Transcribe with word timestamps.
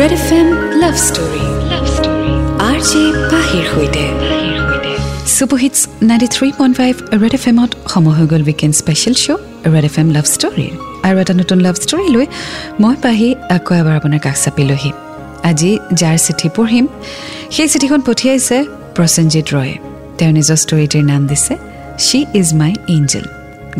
Red 0.00 0.12
F 0.18 0.30
M 0.38 0.48
love 0.82 0.94
story 1.08 1.44
love 1.72 1.84
story 1.96 2.32
R 2.68 2.78
J 2.88 3.02
পাহিৰ 3.32 3.64
সৈতে 3.72 4.04
super hits 5.36 5.78
ninety 6.08 6.28
three 6.34 6.48
point 6.58 6.74
five 6.80 6.94
Red 7.22 7.34
F 7.38 7.44
এমত 7.50 7.70
সময় 7.92 8.14
হৈ 8.18 8.26
গ'ল 8.32 8.42
weekend 8.48 8.74
special 8.80 9.14
show' 9.24 9.40
Red 9.74 9.84
F 9.90 9.96
M 10.02 10.08
love 10.16 10.26
ষ্টৰীৰ 10.34 10.72
আৰু 11.06 11.16
এটা 11.22 11.34
নতুন 11.40 11.58
লাভ 11.66 11.74
ষ্টৰী 11.84 12.06
লৈ 12.16 12.26
মই 12.82 12.94
পাহি 13.04 13.28
আকৌ 13.56 13.72
এবাৰ 13.80 13.94
আপোনাৰ 14.00 14.20
কাষ 14.26 14.36
চাপিলোহি 14.44 14.90
আজি 15.50 15.70
যাৰ 16.00 16.16
চিঠি 16.26 16.48
পঢ়িম 16.56 16.86
সেই 17.54 17.68
চিঠিখন 17.72 18.00
পঠিয়াইছে 18.08 18.56
প্ৰসেনজিৎ 18.96 19.46
ৰয়ে। 19.56 19.74
তেওঁ 20.18 20.32
নিজৰ 20.38 20.58
ষ্টৰীটিৰ 20.64 21.04
নাম 21.12 21.22
দিছে 21.30 21.54
শ্বি 22.06 22.18
ইজ 22.40 22.48
মাই 22.60 22.72
এঞ্জেল 22.96 23.26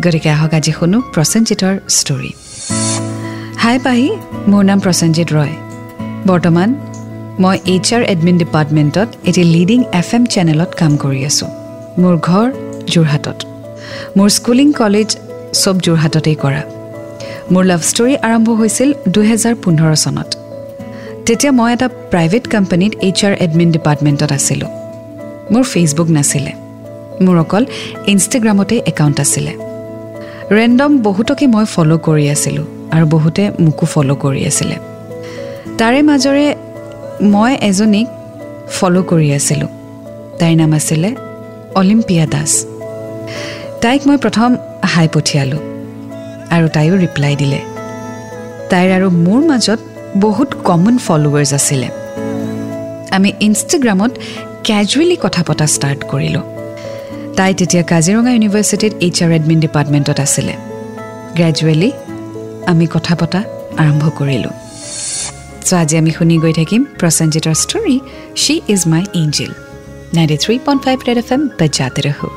গতিকে 0.03 0.29
আহক 0.35 0.51
আজি 0.57 0.71
শুনো 0.77 0.97
প্ৰসেনজিতৰ 1.15 1.75
ষ্টৰী 1.99 2.31
হাই 3.63 3.75
পাহি 3.85 4.09
মোৰ 4.51 4.63
নাম 4.69 4.79
প্ৰসেনজিৎ 4.85 5.29
ৰয়। 5.39 5.55
বৰ্তমান 6.25 6.69
মই 7.39 7.57
এইচ 7.65 7.93
আৰ 7.93 8.03
এডমিন 8.03 8.37
ডিপাৰ্টমেণ্টত 8.37 9.07
এটি 9.25 9.43
লিডিং 9.43 9.83
এফ 9.93 10.13
এম 10.13 10.25
চেনেলত 10.25 10.71
কাম 10.73 10.97
কৰি 10.97 11.25
আছোঁ। 11.25 11.49
মোৰ 12.01 12.15
ঘৰ 12.17 12.51
যোৰহাটত। 12.93 13.37
মোৰ 14.17 14.29
স্কুলিং 14.29 14.73
কলেজ 14.73 15.17
চব 15.53 15.75
যোৰহাটতেই 15.81 16.35
কৰা। 16.35 16.61
মোৰ 17.51 17.63
লাভ 17.65 17.81
ষ্টৰী 17.81 18.15
আৰম্ভ 18.17 18.49
হৈছিল 18.49 18.93
দুহেজাৰ 19.07 19.55
পোন্ধৰ 19.55 19.95
চনত। 19.95 20.29
তেতিয়া 21.25 21.51
মই 21.51 21.73
এটা 21.73 21.87
প্ৰাইভেট 21.87 22.43
কোম্পানীত 22.47 22.93
এইচ 23.01 23.25
আৰ 23.25 23.33
এডমিন 23.33 23.71
ডিপাৰ্টমেণ্টত 23.71 24.31
আছিলোঁ। 24.31 24.69
মোৰ 25.51 25.63
ফেচবুক 25.63 26.09
নাছিলে। 26.09 26.51
মোৰ 27.25 27.37
অকল 27.37 27.65
ইনষ্টাগ্ৰামতে 28.07 28.75
একাউণ্ট 28.85 29.19
আছিলে। 29.19 29.53
ৰেণ্ডম 30.51 30.91
বহুতকে 31.01 31.47
মই 31.47 31.65
ফ'ল' 31.65 31.97
কৰি 31.97 32.29
আছিলোঁ 32.29 32.65
আৰু 32.91 33.05
বহুতে 33.05 33.51
মোকো 33.59 33.85
ফ'ল' 33.85 34.15
কৰি 34.15 34.45
আছিলে। 34.45 34.96
তাৰে 35.79 36.01
মাজৰে 36.01 36.45
মই 37.33 37.51
এজনীক 37.69 38.07
ফ'ল' 38.75 39.01
কৰি 39.09 39.29
আছিলোঁ। 39.33 39.69
তাইৰ 40.39 40.55
নাম 40.61 40.71
আছিলে 40.73 41.09
অলিম্পিয়া 41.75 42.25
দাস। 42.25 42.51
তাইক 43.81 44.01
মই 44.07 44.17
প্ৰথম 44.17 44.49
হাই 44.93 45.07
পঠিয়ালোঁ 45.13 45.61
আৰু 46.55 46.67
তাইও 46.75 46.95
ৰিপ্লাই 47.03 47.33
দিলে। 47.41 47.59
তাইৰ 48.69 48.89
আৰু 48.97 49.07
মোৰ 49.25 49.41
মাজত 49.51 49.79
বহুত 50.25 50.49
কমন 50.67 50.95
ফলোৱাৰ্ছ 50.97 51.53
আছিলে। 51.53 51.87
আমি 53.15 53.29
ইনষ্টাগ্ৰামত 53.47 54.11
কেজুৱেলি 54.67 55.17
কথা 55.25 55.41
পতা 55.47 55.65
ষ্টাৰ্ট 55.65 56.01
কৰিলোঁ। 56.11 56.45
তাই 57.37 57.51
তেতিয়া 57.59 57.83
কাজিৰঙা 57.83 58.31
ইউনিভাৰ্চিটিত 58.31 58.93
এইচ 59.05 59.17
আৰ 59.23 59.31
এডমিন 59.31 59.59
ডিপাৰ্টমেণ্টত 59.59 60.19
আছিলে। 60.25 60.53
গ্ৰেজুৱেলি 61.37 61.89
আমি 62.71 62.85
কথা 62.95 63.13
পতা 63.15 63.39
আৰম্ভ 63.77 64.03
কৰিলোঁ। 64.19 64.66
চ' 65.67 65.73
আজি 65.81 65.95
আমি 66.01 66.11
শুনি 66.17 66.35
গৈ 66.43 66.53
থাকিম 66.59 66.81
প্ৰসেনজিতৰ 67.01 67.55
story 67.63 67.95
she 68.43 68.55
is 68.73 68.81
my 68.91 69.03
angel 69.21 69.51
ninety 70.17 70.37
three 70.43 70.55
point 70.65 70.81
five 70.85 70.97
Red 71.07 71.17
F 71.23 71.29
M 71.35 71.41
বজাতে 71.59 72.01
ৰহো। 72.07 72.27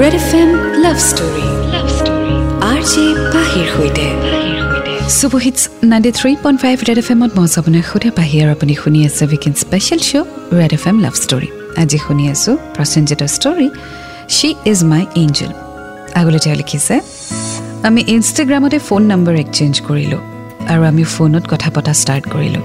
Red 0.00 0.14
F 0.20 0.30
M 0.40 0.50
love 0.84 0.96
story 1.10 1.46
R 2.70 2.80
J 2.92 3.04
পাহিৰ 3.34 3.66
সৈতে। 3.74 4.06
Ninety 5.90 6.12
three 6.18 6.32
point 6.44 6.58
five 6.64 6.76
Red 6.88 6.98
F 7.02 7.08
এমত 7.14 7.30
মই 7.38 7.48
পাহি 8.18 8.36
আৰু 8.42 8.50
আপুনি 8.56 8.74
শুনি 8.82 9.00
আছে 9.08 9.22
weekend 9.30 9.54
special 9.64 10.00
show' 10.08 10.28
Red 10.58 10.72
F 10.78 10.84
M 10.90 10.96
love 11.04 11.14
story 11.24 11.48
আজি 11.82 11.98
শুনি 12.06 12.24
আছোঁ 12.34 12.54
প্ৰসেনজিতৰ 12.76 13.30
ষ্টৰী 13.36 13.68
শ্বি 14.36 14.48
ইজ 14.72 14.78
মাই 14.90 15.02
আগলৈ 16.20 16.38
তেওঁ 16.44 16.56
লিখিছে 16.60 16.94
আমি 17.88 18.00
ইনষ্টাগ্ৰামতে 18.14 18.78
ফোন 18.88 19.02
নম্বৰ 19.12 19.34
এক্সেঞ্জ 19.44 19.74
কৰিলোঁ। 19.88 20.22
আৰু 20.72 20.82
আমি 20.90 21.04
ফোনত 21.14 21.44
কথা 21.52 21.68
পতা 21.74 21.92
ষ্টাৰ্ট 22.02 22.24
কৰিলোঁ। 22.34 22.64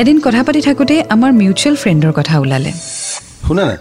এদিন 0.00 0.16
কথা 0.26 0.40
পাতি 0.46 0.60
থাকোঁতে 0.68 0.94
আমাৰ 1.14 1.30
মিউচুৱেল 1.40 1.74
ফ্ৰেণ্ডৰ 1.82 2.12
কথা 2.18 2.34
ওলালে। 2.42 2.72
শুনা 3.46 3.62
না? 3.70 3.76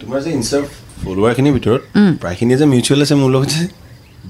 তোমাৰ 0.00 0.18
যে 0.24 0.30
ইনষ্টাৰ 0.38 0.62
ফলোৱাৰখিনিৰ 1.04 1.52
ভিতৰত 1.56 1.80
প্ৰায়খিনিয়ে 2.22 2.58
যে 2.60 2.66
মিউচুৱেল 2.72 3.00
আছে 3.04 3.14
মোৰ 3.22 3.30
লগত 3.36 3.52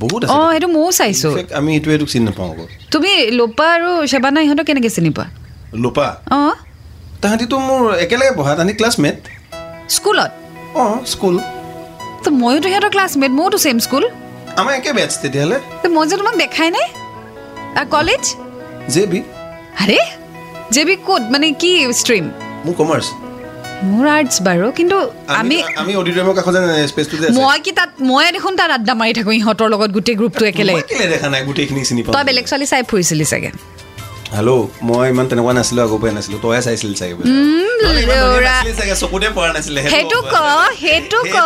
বহুত 0.03 0.21
আছে। 0.25 0.33
অঁ 0.33 0.49
সেইটো 0.53 0.69
ময়ো 0.77 0.91
চাইছোঁ। 1.00 1.33
আমি 1.59 1.71
এইটো 1.77 1.88
এইটোক 1.94 2.09
চিনি 2.12 2.25
নাপাওঁ 2.28 2.49
আকৌ। 2.53 2.65
তুমি 2.93 3.12
লোপা 3.38 3.66
আৰু 3.77 3.91
সেবানা 4.12 4.38
ইহঁতক 4.47 4.65
কেনেকৈ 4.69 4.91
চিনি 4.97 5.11
পোৱা? 5.16 5.27
লোপা? 5.82 6.06
অঁ। 6.38 6.55
তাহাঁতিতো 7.22 7.56
মোৰ 7.69 7.82
একেলগে 8.05 8.32
পঢ়া 8.38 8.53
তাহাঁতি 8.59 8.75
ক্লাছমেট 8.81 9.16
স্কুলত? 9.97 10.31
অঁ 10.82 10.97
স্কুল। 11.12 11.37
ময়োতো 12.43 12.69
সিহঁতৰ 12.69 12.91
ক্লাছমেট 12.94 13.32
ময়োতো 13.38 13.59
ছেইম 13.65 13.78
স্কুল 13.87 14.05
আমাৰ 14.61 14.72
একে 14.78 14.91
বেটছ 14.99 15.15
তেতিয়াহ'লে। 15.22 15.56
মই 15.97 16.05
যে 16.11 16.16
তোমাক 16.21 16.34
দেখাই 16.43 16.71
নাই 16.77 16.87
কলেজ 17.84 18.25
জে 18.94 19.03
বি। 19.12 19.20
আৰে 19.82 19.98
জে 20.75 20.82
বি 20.88 20.94
ক'ত? 21.09 21.22
মানে 21.32 21.47
কি 21.62 21.70
ষ্ট্ৰীম 22.00 22.25
মোৰ 22.66 22.75
কমাৰ্চ 22.81 23.06
মোৰ 23.91 24.04
আৰ্টছ 24.16 24.34
বাৰু 24.48 24.66
কিন্তু 24.78 24.97
আমি 25.41 25.56
আমি 25.82 25.92
অডিটৰিয়ামৰ 26.00 26.34
কাষত 26.38 26.56
স্পেচটো 26.91 27.16
যে 27.22 27.26
মই 27.38 27.59
কি 27.64 27.72
তাত 27.78 27.91
ময়ে 28.10 28.31
দেখোন 28.37 28.53
তাত 28.60 28.70
আড্ডা 28.78 28.94
মাৰি 29.00 29.12
থাকোঁ 29.19 29.34
ইহঁতৰ 29.41 29.69
লগত 29.75 29.91
গোটেই 29.97 30.16
গ্ৰুপটো 30.20 30.44
একেলগে। 30.53 30.76
মই 30.78 30.84
কেলে 30.91 31.06
দেখা 31.14 31.28
নাই 31.32 31.42
গোটেইখিনি 31.48 31.81
চিনি 31.88 32.00
তই 32.03 32.12
পাওঁ 32.14 32.25
বেলেগ 32.28 32.44
ছোৱালী 32.50 32.66
চাই 32.72 32.82
ফুৰিছিলি 32.91 33.25
চাগে। 33.32 33.50
হেল্ল' 34.34 34.53
মই 34.82 35.04
ইমান 35.09 35.26
তেনেকুৱা 35.31 35.53
নাছিলো 35.59 35.81
আগৰ 35.87 35.98
পৰাই 36.03 36.12
নাছিলো 36.16 36.37
তয়ে 36.44 36.60
চাইছিলি 36.62 36.94
চাগে 36.94 37.14
সেইটো 39.92 40.19
ক। 40.25 40.37
সেইটো 40.82 41.19
ক। 41.26 41.37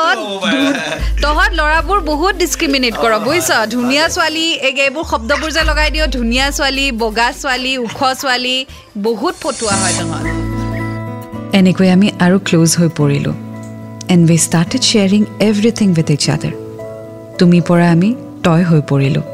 তহঁত 1.22 1.50
ল'ৰাবোৰ 1.58 1.98
বহুত 2.02 2.34
ডিছক্ৰিমিনেট 2.42 2.94
কৰ 3.02 3.12
বুজিছ 3.26 3.48
ধুনীয়া 3.74 4.04
ছোৱালী 4.08 4.46
এই 4.66 4.72
এইবোৰ 4.84 5.04
শব্দবোৰ 5.12 5.50
যে 5.56 5.62
লগাই 5.70 5.88
দিয় 5.90 6.06
ধুনীয়া 6.16 6.46
ছোৱালী 6.50 6.86
বগা 7.02 7.28
ছোৱালী 7.42 7.72
ওখ 7.78 7.98
ছোৱালী 8.20 8.56
বহুত 8.98 9.34
ফটুৱা 9.42 9.74
হয় 9.80 9.94
তহঁত 9.98 10.24
এনেকৈ 11.58 11.88
আমি 11.96 12.08
আৰু 12.24 12.36
ক্ল'জ 12.48 12.70
হৈ 12.80 12.88
পৰিলোঁ 13.00 13.34
and 14.12 14.24
we 14.30 14.38
started 14.46 14.82
sharing 14.90 15.22
everything 15.48 15.86
with 15.96 16.08
each 16.10 16.24
other 16.30 16.54
তুমি 17.38 17.58
পৰা 17.68 17.86
আমি 17.90 18.10
তই 18.44 18.62
হৈ 18.62 18.80
পৰিলোঁ 18.90 19.24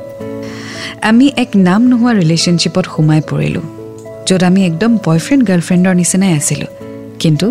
আমি 1.01 1.33
এক 1.37 1.51
নাম 1.57 1.81
নোহোৱা 1.91 2.13
ৰিলেশ্যনশ্বিপত 2.13 2.85
সোমাই 2.97 3.21
পৰিলোঁ 3.31 3.65
য'ত 4.27 4.43
আমি 4.43 4.61
একদম 4.67 4.91
বয়ফ্ৰেণ্ড 5.07 5.43
গাৰ্লফ্ৰেণ্ডৰ 5.49 5.95
নিচিনাই 5.95 6.33
আছিলোঁ 6.33 6.71
কিন্তু 7.21 7.47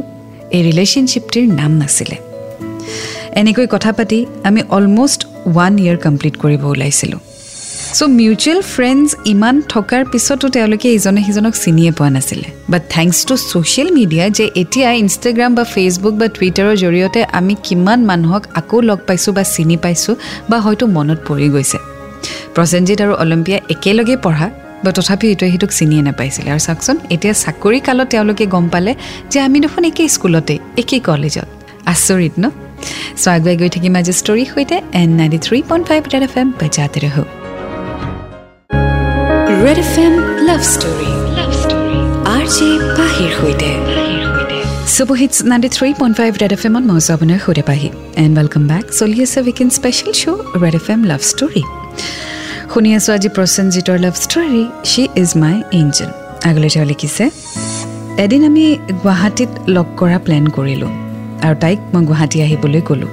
এই 0.51 0.61
ৰিলেশ্যনশ্বিপটিৰ 0.69 1.45
নাম 1.47 1.71
নাছিলে। 1.71 2.17
এনেকৈ 3.41 3.67
কথা 3.67 3.91
পাতি 3.91 4.25
আমি 4.43 4.61
অলমষ্ট 4.69 5.21
ওৱান 5.45 5.73
ইয়েৰ 5.79 5.97
কমপ্লিট 5.97 6.35
কৰিব 6.37 6.61
ওলাইছিলোঁ। 6.65 7.19
চ' 7.97 8.03
মিউচুৱেল 8.03 8.61
ফ্ৰেণ্ডছ 8.61 9.09
ইমান 9.25 9.61
থকাৰ 9.69 10.05
পিছতো 10.11 10.49
তেওঁলোকে 10.49 10.87
ইজনে 10.93 11.21
সিজনক 11.23 11.53
চিনিয়ে 11.63 11.91
পোৱা 11.91 12.09
নাছিলে। 12.09 12.47
But 12.69 12.83
thanks 12.89 13.17
to 13.25 13.35
social 13.37 13.89
media 13.91 14.29
যে 14.29 14.45
এতিয়া 14.55 14.91
ইনষ্টাগ্ৰাম 14.91 15.55
বা 15.55 15.63
ফেচবুক 15.63 16.13
বা 16.13 16.27
টুইটাৰৰ 16.27 16.75
জৰিয়তে 16.83 17.21
আমি 17.31 17.55
কিমান 17.63 17.99
মানুহক 18.05 18.43
আকৌ 18.55 18.81
লগ 18.81 18.99
পাইছোঁ 19.07 19.33
বা 19.33 19.43
চিনি 19.43 19.77
পাইছোঁ 19.77 20.15
বা 20.49 20.57
হয়তো 20.59 20.87
মনত 20.87 21.19
পৰি 21.27 21.49
গৈছে। 21.49 21.94
প্ৰসেনজিৎ 22.55 22.99
আৰু 23.05 23.13
অলিম্পিয়া 23.23 23.59
একেলগে 23.73 24.15
পঢ়া 24.25 24.47
বা 24.83 24.91
তথাপিও 24.97 25.29
ইটোৱে 25.35 25.49
সিটোক 25.53 25.71
চিনিয়ে 25.79 26.01
নাপাইছিলে। 26.07 26.49
আৰু 26.53 26.61
চাওকচোন 26.67 26.95
এতিয়া 27.15 27.33
চাকৰি 27.43 27.79
কালত 27.87 28.07
তেওঁলোকে 28.13 28.45
গম 28.55 28.65
পালে 28.73 28.91
যে 29.31 29.37
আমি 29.47 29.57
দেখোন 29.65 29.83
একেই 29.89 30.09
স্কুলতে 30.15 30.55
একেই 30.81 31.01
কলেজত। 31.09 31.47
আচৰিত 31.93 32.35
ন? 32.43 32.45
চ' 33.21 33.27
আগুৱাই 33.35 33.55
গৈ 33.61 33.69
থাকিম 33.75 33.93
আজি 33.99 34.13
ষ্টৰীৰ 34.21 34.47
সৈতে 34.53 34.75
and 35.01 35.09
ninety 35.19 35.39
three 35.45 35.57
point 35.69 35.85
five 35.89 36.01
Red 36.13 36.23
F 36.27 36.35
M 36.41 36.47
বজাতে 36.59 36.99
ৰহো। 37.05 37.23
Red 39.63 39.79
F 39.85 39.93
M 40.05 40.13
love 40.47 40.61
story. 40.73 41.09
Love 41.37 41.51
story. 41.61 41.99
R 42.35 42.45
J 42.55 42.69
পাহিৰ 42.97 43.31
সৈতে। 43.39 43.69
Super hits 44.95 45.37
ninety 45.51 45.69
three 45.75 45.89
point 45.99 46.15
five 46.19 46.31
Red 46.41 46.53
F 46.57 46.63
এমত 46.67 46.83
মই 46.89 46.97
আছোঁ 47.01 47.13
আপোনাৰ 47.17 47.39
সৈতে 47.45 47.63
পাহি। 47.69 47.87
এণ্ড 48.23 48.33
ৱেলকাম 48.39 48.63
বেক 48.71 48.85
চলি 48.99 49.17
আছে 49.25 49.39
weekend 49.45 49.69
special 49.77 50.13
show' 50.21 50.39
Red 50.63 50.75
F 50.79 50.87
M 50.93 50.99
love 51.11 51.21
story. 51.31 51.63
শুনি 52.75 52.91
আছোঁ 52.99 53.11
আজি 53.17 53.29
প্ৰসেনজিতৰ 53.37 53.97
love 54.05 54.15
story 54.25 54.61
she 54.91 55.03
is 55.21 55.29
my 55.43 55.55
angel 55.79 56.09
আগলৈ 56.49 56.69
তেওঁ 56.73 56.85
লিখিছে 56.91 57.23
এদিন 58.23 58.41
আমি 58.49 58.65
গুৱাহাটীত 59.03 59.51
লগ 59.75 59.87
কৰা 59.99 60.17
প্লেন 60.25 60.45
কৰিলোঁ 60.57 60.91
আৰু 61.45 61.55
তাইক 61.63 61.79
মই 61.93 62.03
গুৱাহাটী 62.09 62.37
আহিবলৈ 62.45 62.81
ক'লোঁ। 62.89 63.11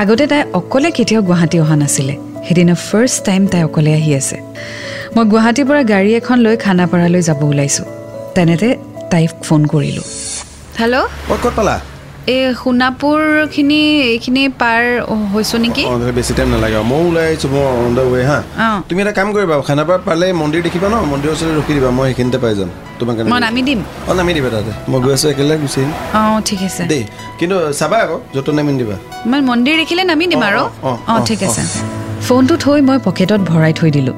আগতে 0.00 0.24
তাই 0.32 0.42
অকলে 0.58 0.88
কেতিয়াও 0.96 1.22
গুৱাহাটী 1.28 1.56
অহা 1.64 1.76
নাছিলে। 1.82 2.14
সেইদিনা 2.46 2.74
ফাৰ্ষ্ট 2.88 3.18
টাইম 3.28 3.42
তাই 3.52 3.62
অকলে 3.68 3.92
আহি 3.98 4.10
আছে। 4.20 4.36
মই 5.14 5.24
গুৱাহাটীৰ 5.32 5.66
পৰা 5.68 5.82
গাড়ী 5.92 6.10
এখন 6.20 6.38
লৈ 6.46 6.56
খানাপাৰালৈ 6.64 7.22
যাব 7.28 7.40
ওলাইছোঁ। 7.50 7.86
তেনেতে 8.34 8.68
তাইক 9.12 9.30
ফোন 9.46 9.60
কৰিলোঁ। 9.72 10.06
হেল্ল' 10.80 11.06
ক'ত 11.28 11.44
পালা? 11.56 11.76
এই 12.22 12.42
সোণাপুৰখিনি 12.62 13.80
এইখিনি 14.12 14.42
পাৰ 14.62 14.82
হৈছোঁ 15.32 15.58
নেকি? 15.64 15.82
বেছি 16.18 16.32
টাইম 16.36 16.48
নালাগে 16.54 16.80
ময়ো 16.90 17.06
ওলাই 17.10 17.24
আহিছোঁ 17.28 17.48
মই 17.54 17.62
অন 17.86 17.90
দ্য 17.96 18.02
ৱে 18.12 18.20
হা? 18.30 18.38
তুমি 18.88 19.00
এটা 19.04 19.12
কাম 19.18 19.28
কৰিবা 19.34 19.54
খানাপাৰা 19.68 19.98
পালে 20.08 20.26
মন্দিৰ 20.42 20.60
দেখিবা 20.66 20.88
ন? 20.94 20.96
মন্দিৰৰ 21.12 21.32
ওচৰত 21.34 21.50
ৰখি 21.58 21.72
দিবা 21.76 21.90
মই 21.98 22.06
সেইখিনিতে 22.08 22.38
পাই 22.44 22.52
যাম। 22.58 22.70
তোমাক 22.98 23.14
মই 23.32 23.40
নামি 23.46 23.62
দিম? 23.68 23.80
অঁ 24.08 24.14
নামি 24.20 24.32
দিবা 24.36 24.48
তাতে। 24.54 24.72
মই 24.90 24.98
গৈ 25.04 25.12
আছোঁ 25.16 25.28
একেলগে 25.32 25.56
গুচি 25.62 25.78
আহিম। 25.80 25.90
অঁ 26.20 26.38
ঠিক 26.48 26.60
আছে। 26.68 26.82
দেই 26.92 27.02
কিন্তু 27.38 27.56
চাবা 27.80 27.96
আকৌ 28.04 28.16
য'ত 28.34 28.48
নামি 28.58 28.72
দিবা। 28.80 28.96
মই 29.30 29.40
মন্দিৰ 29.50 29.74
দেখিলে 29.82 30.02
নামি 30.10 30.24
দিম 30.30 30.42
আৰু। 30.48 30.62
অঁ, 31.10 31.20
ঠিক 31.28 31.40
আছে। 31.46 31.62
ফোনটো 32.26 32.54
থৈ 32.64 32.78
মই 32.88 32.98
পকেটত 33.06 33.40
ভৰাই 33.50 33.72
থৈ 33.78 33.90
দিলোঁ। 33.96 34.16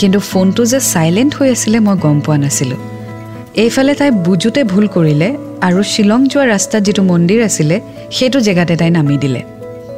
কিন্তু 0.00 0.18
ফোনটো 0.30 0.62
যে 0.72 0.78
চাইলেণ্ট 0.94 1.32
হৈ 1.38 1.48
আছিলে 1.54 1.78
মই 1.86 1.96
গম 2.04 2.16
পোৱা 2.24 2.38
নাছিলোঁ। 2.44 2.78
এইফালে 3.62 3.92
তাই 3.94 4.10
বুজোতে 4.26 4.60
ভুল 4.64 4.86
কৰিলে। 4.96 5.28
আৰু 5.66 5.80
শ্বিলং 5.92 6.20
যোৱা 6.32 6.44
ৰাস্তাত 6.54 6.82
যিটো 6.86 7.02
মন্দিৰ 7.12 7.40
আছিলে 7.48 7.76
সেইটো 8.16 8.38
জেগাতে 8.46 8.74
তাই 8.80 8.90
নামি 8.98 9.16
দিলে। 9.24 9.40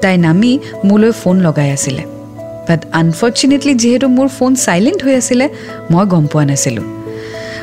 তাই 0.03 0.17
নামি 0.27 0.53
মোলৈ 0.89 1.11
ফোন 1.21 1.37
লগাই 1.47 1.69
আছিলে। 1.77 2.03
বাট 2.69 2.81
আনফৰ্চুনেটলি 3.01 3.73
যিহেতু 3.83 4.07
মোৰ 4.17 4.29
ফোন 4.37 4.53
চাইলেণ্ট 4.67 5.01
হৈ 5.07 5.15
আছিলে 5.21 5.47
মই 5.93 6.05
গম 6.13 6.25
পোৱা 6.33 6.45
নাছিলোঁ। 6.51 6.87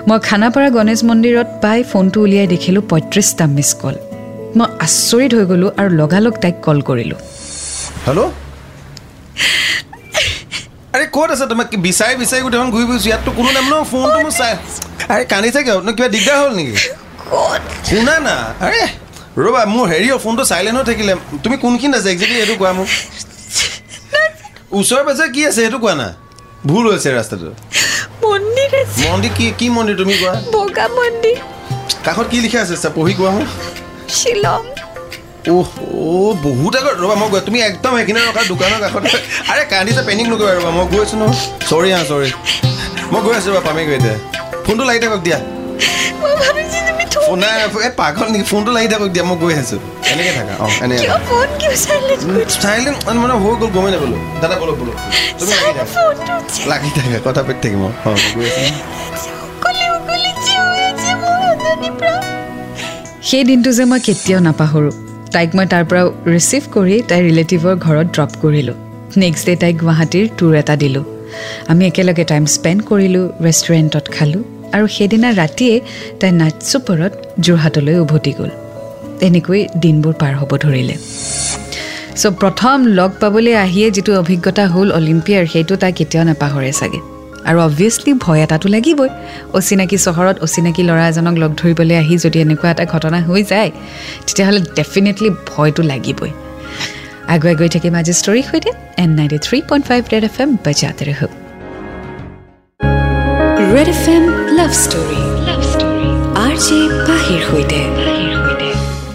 মই 0.07 0.18
খানাপাৰা 0.28 0.69
গণেশ 0.78 1.00
মন্দিৰত 1.10 1.50
পাই 1.63 1.80
ফোনটো 1.92 2.18
উলিয়াই 2.25 2.48
দেখিলোঁ 2.54 2.84
পঁয়ত্ৰিছটা 2.92 3.46
মিছ 3.57 3.69
কল 3.81 3.96
মই 4.57 4.68
আচৰিত 4.86 5.31
হৈ 5.38 5.46
গ'লোঁ 5.51 5.69
আৰু 5.80 5.90
লগালগ 6.01 6.34
তাইক 6.44 6.56
কল 6.66 6.78
কৰিলোঁ। 6.90 7.19
হেল্ল' 8.07 8.30
আৰে 10.94 11.06
ক'ত 11.16 11.30
আছে 11.36 11.46
তোমাক 11.51 11.68
বিচাৰি 11.88 12.13
বিচাৰি 12.24 12.42
গোটেইখন 12.46 12.69
ঘূৰি 12.75 12.86
ফুৰিছোঁ। 12.90 13.10
ইয়াততো 13.12 13.31
কোনো 13.38 13.50
নাম 13.57 13.66
ন 13.72 13.75
ফোনটো 13.92 14.18
মোৰ 14.25 14.34
চাই 14.40 14.54
আৰে 15.13 15.24
কান্দিছে 15.31 15.60
কিয় 15.66 15.78
কিবা 15.98 16.10
দিগদাৰ 16.16 16.38
হ'ল 16.42 16.54
নেকি? 16.60 16.75
শুনা 17.90 18.16
না? 18.28 18.36
আৰে। 18.68 18.81
ৰ'বা 19.46 19.62
মোৰ 19.74 19.86
হেৰি 19.92 20.08
ফোনটো 20.26 20.44
চাইলেণ্ট 20.52 20.78
হৈ 20.80 20.86
থাকিলে। 20.92 21.14
তুমি 21.44 21.56
কোনখিনি 21.64 21.94
আছে? 21.98 22.10
একজেক্টলি 22.14 22.38
সেইটো 22.42 22.56
কোৱা 22.62 22.72
মোক। 22.78 22.90
ওচৰে 24.78 25.04
পাজৰে 25.08 25.28
কি 25.36 25.42
আছে 25.50 25.62
সেইটো 25.62 25.78
কোৱা 25.84 25.96
না? 26.02 26.08
ভুল 26.70 26.84
হৈছে 26.92 27.10
ৰাস্তাটো। 27.20 27.50
মন্দিৰ 28.24 28.72
মন্দিৰ 29.06 29.31
কি 29.38 29.46
কি 29.60 29.68
মন্দিৰ 29.78 29.96
তুমি 30.02 30.14
কোৱা? 30.22 30.34
বগা 30.56 30.86
মন্দিৰ। 30.98 31.38
কাষত 32.06 32.28
কি 32.31 32.38
লিখা 32.46 32.60
আছে 32.62 32.90
পঢ়ি 32.98 33.14
কোৱা 33.20 33.32
মোক। 33.36 33.48
শ্বিলং। 34.18 34.62
অহ 35.56 35.70
অ' 36.14 36.36
বহুত 36.46 36.74
আগত 36.80 36.96
ৰ'বা 37.04 37.16
মই 37.22 37.30
গৈ 37.34 37.42
তুমি 37.48 37.60
একদম 37.70 37.94
সেইখিনি 37.98 38.20
ৰখা 38.30 38.42
দোকানৰ 38.52 38.80
কাষত 38.84 39.04
আৰে 39.52 39.64
কান্দিছে 39.72 40.02
পেনিক 40.08 40.28
নকৰিবা 40.32 40.54
ৰ'বা 40.58 40.72
মই 40.78 40.86
গৈ 40.92 41.00
আছোঁ 41.06 41.18
নহয়। 41.22 41.38
চৰি 41.70 41.90
হা 41.96 42.00
চৰি 42.12 42.30
মই 43.12 43.22
গৈ 43.25 43.34
আছোঁ 43.40 43.50
ৰ'বা 43.54 43.62
পামেগৈ 43.68 43.94
এতিয়া। 44.00 44.16
ফোনটো 44.66 44.84
লাগি 44.90 45.00
থাকক 45.04 45.22
দিয়া। 45.28 45.40
মই 47.12 47.16
ভাবিছোঁ 47.16 47.16
তুমি 47.16 47.16
থ- 47.16 47.26
ফোন 47.26 47.38
নাই 47.40 47.56
এই 47.88 47.92
পাগল 48.02 48.28
নেকি? 48.34 48.46
ফোনটো 48.52 48.70
লাগি 48.78 48.88
থাকক 48.94 49.10
দিয়া 49.14 49.26
মই 49.30 49.38
গৈ 49.44 49.54
আছোঁ? 49.62 49.80
এনেকৈ 50.12 50.32
থাকা। 50.40 50.54
অঁ 50.64 50.72
এনে 50.84 50.96
কিয় 51.02 51.18
ফোন 51.30 51.48
কিয় 51.60 51.76
চাইলেণ্ট 51.86 52.50
চাইলেণ্ট 52.64 52.98
মানে 53.24 53.36
হৈ 53.44 53.54
গ'ল 53.62 53.70
গমেই 53.76 53.92
নাপালোঁ। 53.96 54.20
দাদা 54.42 54.56
বলক 54.62 54.76
বলক 54.82 54.98
তুমি 55.40 55.52
লাগি 55.54 55.72
থাকা। 55.72 55.84
ফোনটো 55.96 56.34
লাগি 56.72 56.90
থাকা 56.98 57.18
কথা 57.28 57.42
পাতি 57.48 57.60
থাকিম 57.64 57.82
অঁ। 57.88 57.92
অঁ 58.08 58.18
গৈ 58.36 58.46
আছোঁ। 58.50 58.68
অকলে 59.46 59.86
অকলে 59.98 60.32
চিঞৰি 60.46 60.82
আছে 60.90 61.10
মোৰ 61.22 61.40
অথনিৰ 61.52 61.94
পৰা 62.00 62.18
সেই 63.30 63.44
দিনটো 63.44 63.70
যে 63.78 63.84
মই 63.92 64.00
কেতিয়াও 64.08 64.42
নাপাহৰোঁ 64.48 64.94
তাইক 65.34 65.50
মই 65.58 65.66
তাৰ 65.74 65.84
পৰা 65.90 66.02
ৰিচিভ 66.36 66.64
কৰি 66.76 66.96
তাইৰ 67.10 67.22
ৰিলেটিভৰ 67.30 67.74
ঘৰত 67.86 68.08
ড্ৰপ 68.16 68.32
কৰিলোঁ। 68.44 68.76
নেক্সট 69.24 69.44
ডে 69.48 69.54
তাইক 69.64 69.76
গুৱাহাটীৰ 69.84 70.26
টুৰ 70.38 70.52
এটা 70.62 70.76
দিলোঁ। 70.84 71.04
আমি 71.72 71.84
একেলগে 71.90 72.24
টাইম 72.32 72.44
স্পেণ্ড 72.56 72.80
কৰিলোঁ 72.90 73.26
ৰেষ্টুৰেণ্টত 73.46 74.06
খালোঁ। 74.16 74.44
আৰু 74.75 74.86
সেইদিনা 74.95 75.30
ৰাতিয়ে 75.42 75.75
তাই 76.19 76.31
নাইট 76.42 76.57
চুপাৰত 76.71 77.13
যোৰহাটলৈ 77.45 77.95
উভতি 78.04 78.31
গ'ল। 78.38 78.51
তেনেকৈ 79.19 79.62
দিনবোৰ 79.83 80.13
পাৰ 80.21 80.33
হ'ব 80.39 80.51
ধৰিলে। 80.63 80.95
চ' 82.21 82.33
প্ৰথম 82.42 82.77
লগ 83.00 83.12
পাবলৈ 83.21 83.54
আহিয়ে 83.66 83.88
যিটো 83.95 84.12
অভিজ্ঞতা 84.21 84.63
হ'ল 84.74 84.88
অলিম্পিয়াৰ 85.00 85.45
সেইটো 85.54 85.74
তাই 85.81 85.92
কেতিয়াও 86.00 86.25
নাপাহৰে 86.30 86.71
চাগে। 86.80 87.00
আৰু 87.50 87.57
অবভিয়াছলি 87.68 88.12
ভয় 88.24 88.39
এটাতো 88.45 88.68
লাগিবই। 88.75 89.10
অচিনাকি 89.57 89.98
চহৰত 90.06 90.36
অচিনাকি 90.45 90.81
ল'ৰা 90.89 91.04
এজনক 91.12 91.36
লগ 91.44 91.51
ধৰিবলৈ 91.62 91.95
আহি 92.04 92.15
যদি 92.25 92.38
এনেকুৱা 92.45 92.69
এটা 92.74 92.86
ঘটনা 92.94 93.19
হৈ 93.27 93.42
যায় 93.51 93.72
তেতিয়াহ'লে 94.25 94.62
ডেফিনেটলি 94.77 95.30
ভয়টো 95.51 95.81
লাগিবই। 95.92 96.31
আগুৱাই 97.33 97.56
গৈ 97.60 97.69
থাকিম 97.75 97.94
আজি 98.01 98.13
ষ্টৰীৰ 98.22 98.45
সৈতে। 98.50 98.69
And 99.04 99.10
ninety 99.18 99.38
three 99.45 99.57
point 99.69 99.83
five 99.89 100.01
Red 100.13 100.24
F 100.30 100.36
M 100.44 100.50
বজাতে 100.65 101.04
ৰহ 101.10 101.38
Red 103.75 103.89
F 103.94 104.06
M 104.16 104.24
love 104.60 104.71
story 104.83 105.21
love 105.48 105.62
story 105.71 106.07
R 106.45 106.56
J 106.66 106.77
পাহিৰ 107.07 107.42
সৈতে 107.50 107.81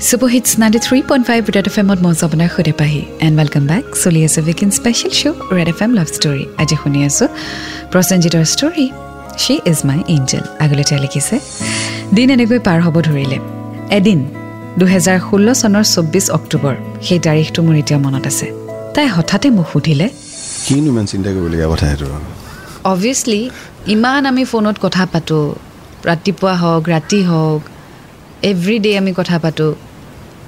super 0.08 0.28
hits 0.34 0.50
ninety 0.62 0.80
three 0.86 0.98
point 1.08 1.24
five 1.28 1.42
Red 1.56 1.66
F 1.70 1.76
এমত 1.82 1.98
মই 2.04 2.14
আপোনাৰ 2.26 2.48
সৈতে 2.54 2.72
পাহি। 2.80 3.00
এণ্ড 3.26 3.34
ৱেলকাম 3.40 3.64
বেক 3.70 3.84
চলি 4.02 4.20
আছে 4.26 4.40
weekend 4.46 4.70
special 4.78 5.12
show' 5.20 5.38
Red 5.56 5.68
F 5.72 5.78
M 5.84 5.90
love 5.98 6.08
story 6.16 6.44
আজি 6.62 6.76
শুনি 6.82 7.00
আছোঁ 7.08 7.28
প্ৰসেনজিতৰ 7.92 8.44
story 8.54 8.86
she 9.42 9.54
is 9.70 9.78
my 9.88 9.98
angel 10.16 10.44
আগলৈ 10.64 10.84
তেওঁ 10.88 11.00
লিখিছে 11.04 11.36
দিন 12.16 12.28
এনেকৈ 12.36 12.58
পাৰ 12.66 12.78
হ'ব 12.84 12.96
ধৰিলে। 13.08 13.38
এদিন 13.98 14.20
দুহেজাৰ 14.80 15.18
ষোল্ল 15.28 15.48
চনৰ 15.62 15.84
চৌব্বিছ 15.94 16.26
অক্টোবৰ 16.38 16.74
সেই 17.06 17.20
তাৰিখটো 17.26 17.60
মোৰ 17.66 17.76
এতিয়া 17.82 17.98
মনত 18.06 18.24
আছে। 18.30 18.46
তাই 18.94 19.06
হঠাতে 19.16 19.46
মোক 19.56 19.66
সুধিলে 19.72 20.06
কিনো 20.66 20.88
ইমান 20.92 21.06
চিন্তা 21.12 21.28
কৰিবলগীয়া 21.34 21.68
কথা 21.72 21.86
সেইটো। 21.90 22.06
অবভিয়াছলি 22.92 23.40
ইমান 23.86 24.22
আমি 24.26 24.42
ফোনত 24.44 24.76
কথা 24.80 25.04
পাতোঁ। 25.12 25.46
ৰাতিপুৱা 26.06 26.54
হওক 26.54 26.82
ৰাতি 26.88 27.20
হওক 27.24 27.62
এভৰি 28.42 28.76
ডে' 28.78 28.96
আমি 28.96 29.12
কথা 29.16 29.36
পাতোঁ। 29.38 29.72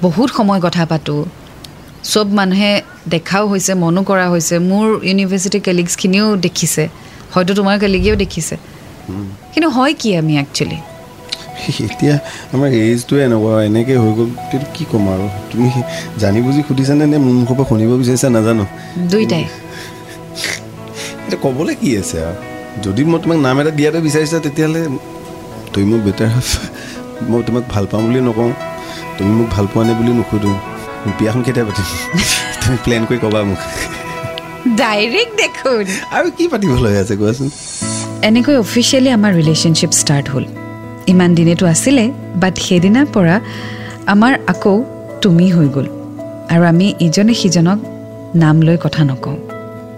বহুত 0.03 0.29
সময় 0.37 0.61
কথা 0.61 0.85
পাতোঁ। 0.87 1.23
চব 2.03 2.27
মানুহে 2.33 2.73
দেখাও 3.09 3.44
হৈছে 3.49 3.73
মনো 3.75 4.00
কৰা 4.03 4.27
হৈছে। 4.29 4.55
মোৰ 4.71 4.87
ইউনিভাৰ্চিটিৰ 5.09 5.61
কেলিগছখিনিও 5.61 6.27
দেখিছে। 6.37 6.85
হয়তো 7.35 7.53
তোমাৰ 7.55 7.77
কেলিগেও 7.81 8.17
দেখিছে। 8.17 8.55
কিন্তু 9.53 9.69
হয় 9.71 9.94
কি 9.94 10.09
আমি 10.17 10.33
একচুৱেলি 10.38 10.79
এতিয়া 11.87 12.15
আমাৰ 12.55 12.69
এজটোৱে 12.81 13.21
এনেকুৱা 13.25 13.55
এনেকৈ 13.62 13.97
হৈ 13.97 14.12
গ'ল 14.19 14.29
কিন্তু 14.50 14.67
কি 14.75 14.85
ক'ম 14.91 15.05
আৰু? 15.15 15.27
তুমি 15.50 15.69
জানি 16.19 16.38
বুজি 16.41 16.61
সুধিছানে 16.69 17.05
নে 17.12 17.17
মোৰ 17.19 17.35
মুখৰ 17.41 17.55
পৰা 17.59 17.67
শুনিব 17.71 17.91
বিচাৰিছা 18.03 18.29
নাজানো? 18.29 18.65
দুইটাই। 19.12 19.44
এতিয়া 21.25 21.38
ক'বলৈ 21.44 21.75
কি 21.81 21.88
আছে 22.00 22.17
আৰু? 22.29 22.46
যদি 22.84 23.05
মই 23.05 23.19
তোমাক 23.23 23.38
নাম 23.38 23.61
এটা 23.61 23.70
দিয়াতে 23.70 23.99
বিচাৰিছা 24.06 24.38
তেতিয়াহ'লে 24.38 24.82
তুমি 25.73 25.87
মোক 25.93 26.00
বেটাৰ 26.06 26.28
হাফ 26.28 26.49
মই 27.31 27.43
তোমাক 27.46 27.64
ভাল 27.69 27.87
পাওঁ 27.90 28.02
বুলি 28.02 28.20
নকওঁ। 28.20 28.52
তুমি 29.19 29.31
মোক 29.31 29.49
ভাল 29.50 29.67
পোৱা 29.75 29.84
নে 29.87 29.93
বুলি 29.94 30.12
নুসুধোঁ। 30.12 30.56
বিয়াখন 31.19 31.43
কেতিয়া 31.43 31.64
পাতিম? 31.64 31.87
তুমি 32.62 32.76
প্লেন 32.84 33.02
কৰি 33.05 33.19
ক'বা 33.19 33.43
মোক। 33.43 33.61
ডাইৰেক্ট 34.76 35.32
দেখোন। 35.37 35.84
আৰু 36.11 36.31
কি 36.37 36.49
পাতিবলৈ 36.49 36.96
আছে 36.96 37.17
কোৱাচোন? 37.17 37.49
এনেকৈ 38.23 38.56
অফিচিয়েলি 38.56 39.11
আমাৰ 39.11 39.32
ৰিলেশ্যনশ্বিপ 39.34 39.93
ষ্টাৰ্ট 39.93 40.26
হ'ল। 40.31 40.44
ইমান 41.06 41.34
দিনেতো 41.34 41.67
আছিলে 41.67 42.05
বাট 42.37 42.55
সেইদিনাৰ 42.58 43.06
পৰা 43.14 43.40
আমাৰ 44.06 44.32
আকৌ 44.46 44.84
তুমি 45.23 45.46
হৈ 45.52 45.69
গ'ল। 45.69 45.87
আৰু 46.50 46.62
আমি 46.64 46.94
ইজনে 47.00 47.34
সিজনক 47.34 47.78
নাম 48.34 48.62
লৈ 48.62 48.76
কথা 48.81 49.05
নকওঁ। 49.05 49.37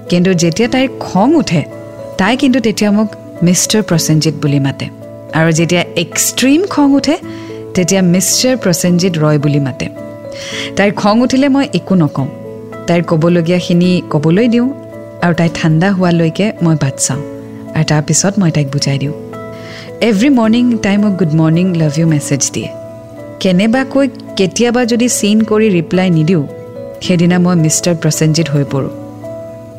কিন্তু 0.08 0.34
যেতিয়া 0.34 0.68
তাইৰ 0.68 0.88
খং 1.00 1.34
উঠে 1.34 1.77
তাই 2.18 2.34
কিন্তু 2.36 2.58
তেতিয়া 2.66 2.90
মোক 2.98 3.08
মিষ্টাৰ 3.46 3.82
প্ৰসেনজিৎ 3.88 4.34
বুলি 4.42 4.60
মাতে। 4.66 4.86
আৰু 5.38 5.50
যেতিয়া 5.58 5.82
এক্সট্ৰিম 6.04 6.60
খং 6.74 6.88
উঠে 6.98 7.16
তেতিয়া 7.74 8.02
মিষ্টাৰ 8.14 8.56
প্ৰসেনজিৎ 8.64 9.14
ৰয় 9.24 9.38
বুলি 9.44 9.60
মাতে। 9.66 9.86
তাইৰ 10.76 10.90
খং 11.00 11.14
উঠিলে 11.24 11.48
মই 11.54 11.66
একো 11.78 11.94
নকওঁ। 12.02 12.28
তাইৰ 12.86 13.02
ক'বলগীয়াখিনি 13.10 13.90
ক'বলৈ 14.12 14.46
দিওঁ 14.54 14.68
আৰু 15.24 15.34
তাই 15.34 15.50
ঠাণ্ডা 15.58 15.88
হোৱালৈকে 15.90 16.46
মই 16.62 16.76
বাট 16.82 16.96
চাওঁ 17.06 17.22
আৰু 17.76 17.84
তাৰপিছত 17.90 18.32
মই 18.40 18.50
তাইক 18.56 18.68
বুজাই 18.74 18.98
দিওঁ। 19.02 19.14
এভৰি 20.08 20.28
মৰ্ণিং 20.38 20.64
তাই 20.84 20.96
মোক 21.02 21.12
good 21.20 21.32
morning 21.40 21.66
love 21.80 21.94
you 21.98 22.06
message 22.14 22.42
দিয়ে। 22.54 22.70
কেনেবাকৈ 23.40 24.06
কেতিয়াবা 24.38 24.82
যদি 24.92 25.06
চিন 25.18 25.36
কৰি 25.50 25.66
ৰিপ্লাই 25.78 26.08
নিদিওঁ 26.16 26.44
সেইদিনা 27.04 27.36
মই 27.44 27.56
মিষ্টাৰ 27.64 27.94
প্ৰসেনজিৎ 28.02 28.48
হৈ 28.54 28.64
পৰোঁ। 28.72 29.07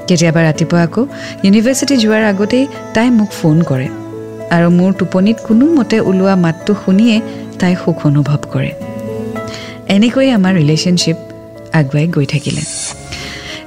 কেতিয়াবা 0.09 0.41
ৰাতিপুৱা 0.47 0.81
আকৌ 0.87 1.01
ইউনিভাৰ্চিটি 1.45 1.95
যোৱাৰ 2.03 2.23
আগতেই 2.31 2.63
তাই 2.95 3.07
মোক 3.17 3.29
ফোন 3.39 3.57
কৰে 3.69 3.87
আৰু 4.55 4.67
মোৰ 4.79 4.91
টোপনিত 4.99 5.37
কোনোমতে 5.47 5.97
ওলোৱা 6.09 6.35
মাতটো 6.45 6.71
শুনিয়ে 6.83 7.15
তাই 7.59 7.73
সুখ 7.81 7.97
অনুভৱ 8.09 8.41
কৰে। 8.53 8.71
এনেকৈয়ে 9.95 10.31
আমাৰ 10.37 10.53
ৰিলেশ্যনশ্বিপ 10.61 11.17
আগুৱাই 11.79 12.05
গৈ 12.15 12.25
থাকিলে। 12.33 12.63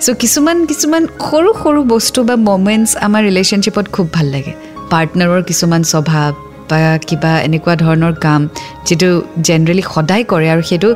চ' 0.04 0.14
কিছুমান 0.22 0.58
কিছুমান 0.70 1.02
সৰু 1.28 1.50
সৰু 1.62 1.80
বস্তু 1.94 2.18
বা 2.28 2.36
মমেণ্টছ 2.48 2.90
আমাৰ 3.06 3.22
ৰিলেশ্যনশ্বিপত 3.28 3.86
খুব 3.94 4.06
ভাল 4.12 4.26
লাগে। 4.34 4.52
পাৰ্টনাৰৰ 4.92 5.42
কিছুমান 5.50 5.82
স্বভাৱ 5.92 6.30
বা 6.70 6.78
কিবা 7.08 7.32
এনেকুৱা 7.46 7.74
ধৰণৰ 7.84 8.14
কাম 8.24 8.40
যিটো 8.86 9.08
জেনেৰেলি 9.46 9.82
সদায় 9.94 10.24
কৰে 10.32 10.46
আৰু 10.54 10.62
সেইটো 10.70 10.90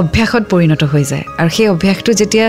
অভ্যাসত 0.00 0.42
পৰিণত 0.52 0.82
হৈ 0.92 1.04
যায়। 1.10 1.24
আৰু 1.40 1.50
সেই 1.56 1.68
অভ্যাসটো 1.74 2.10
যেতিয়া 2.20 2.46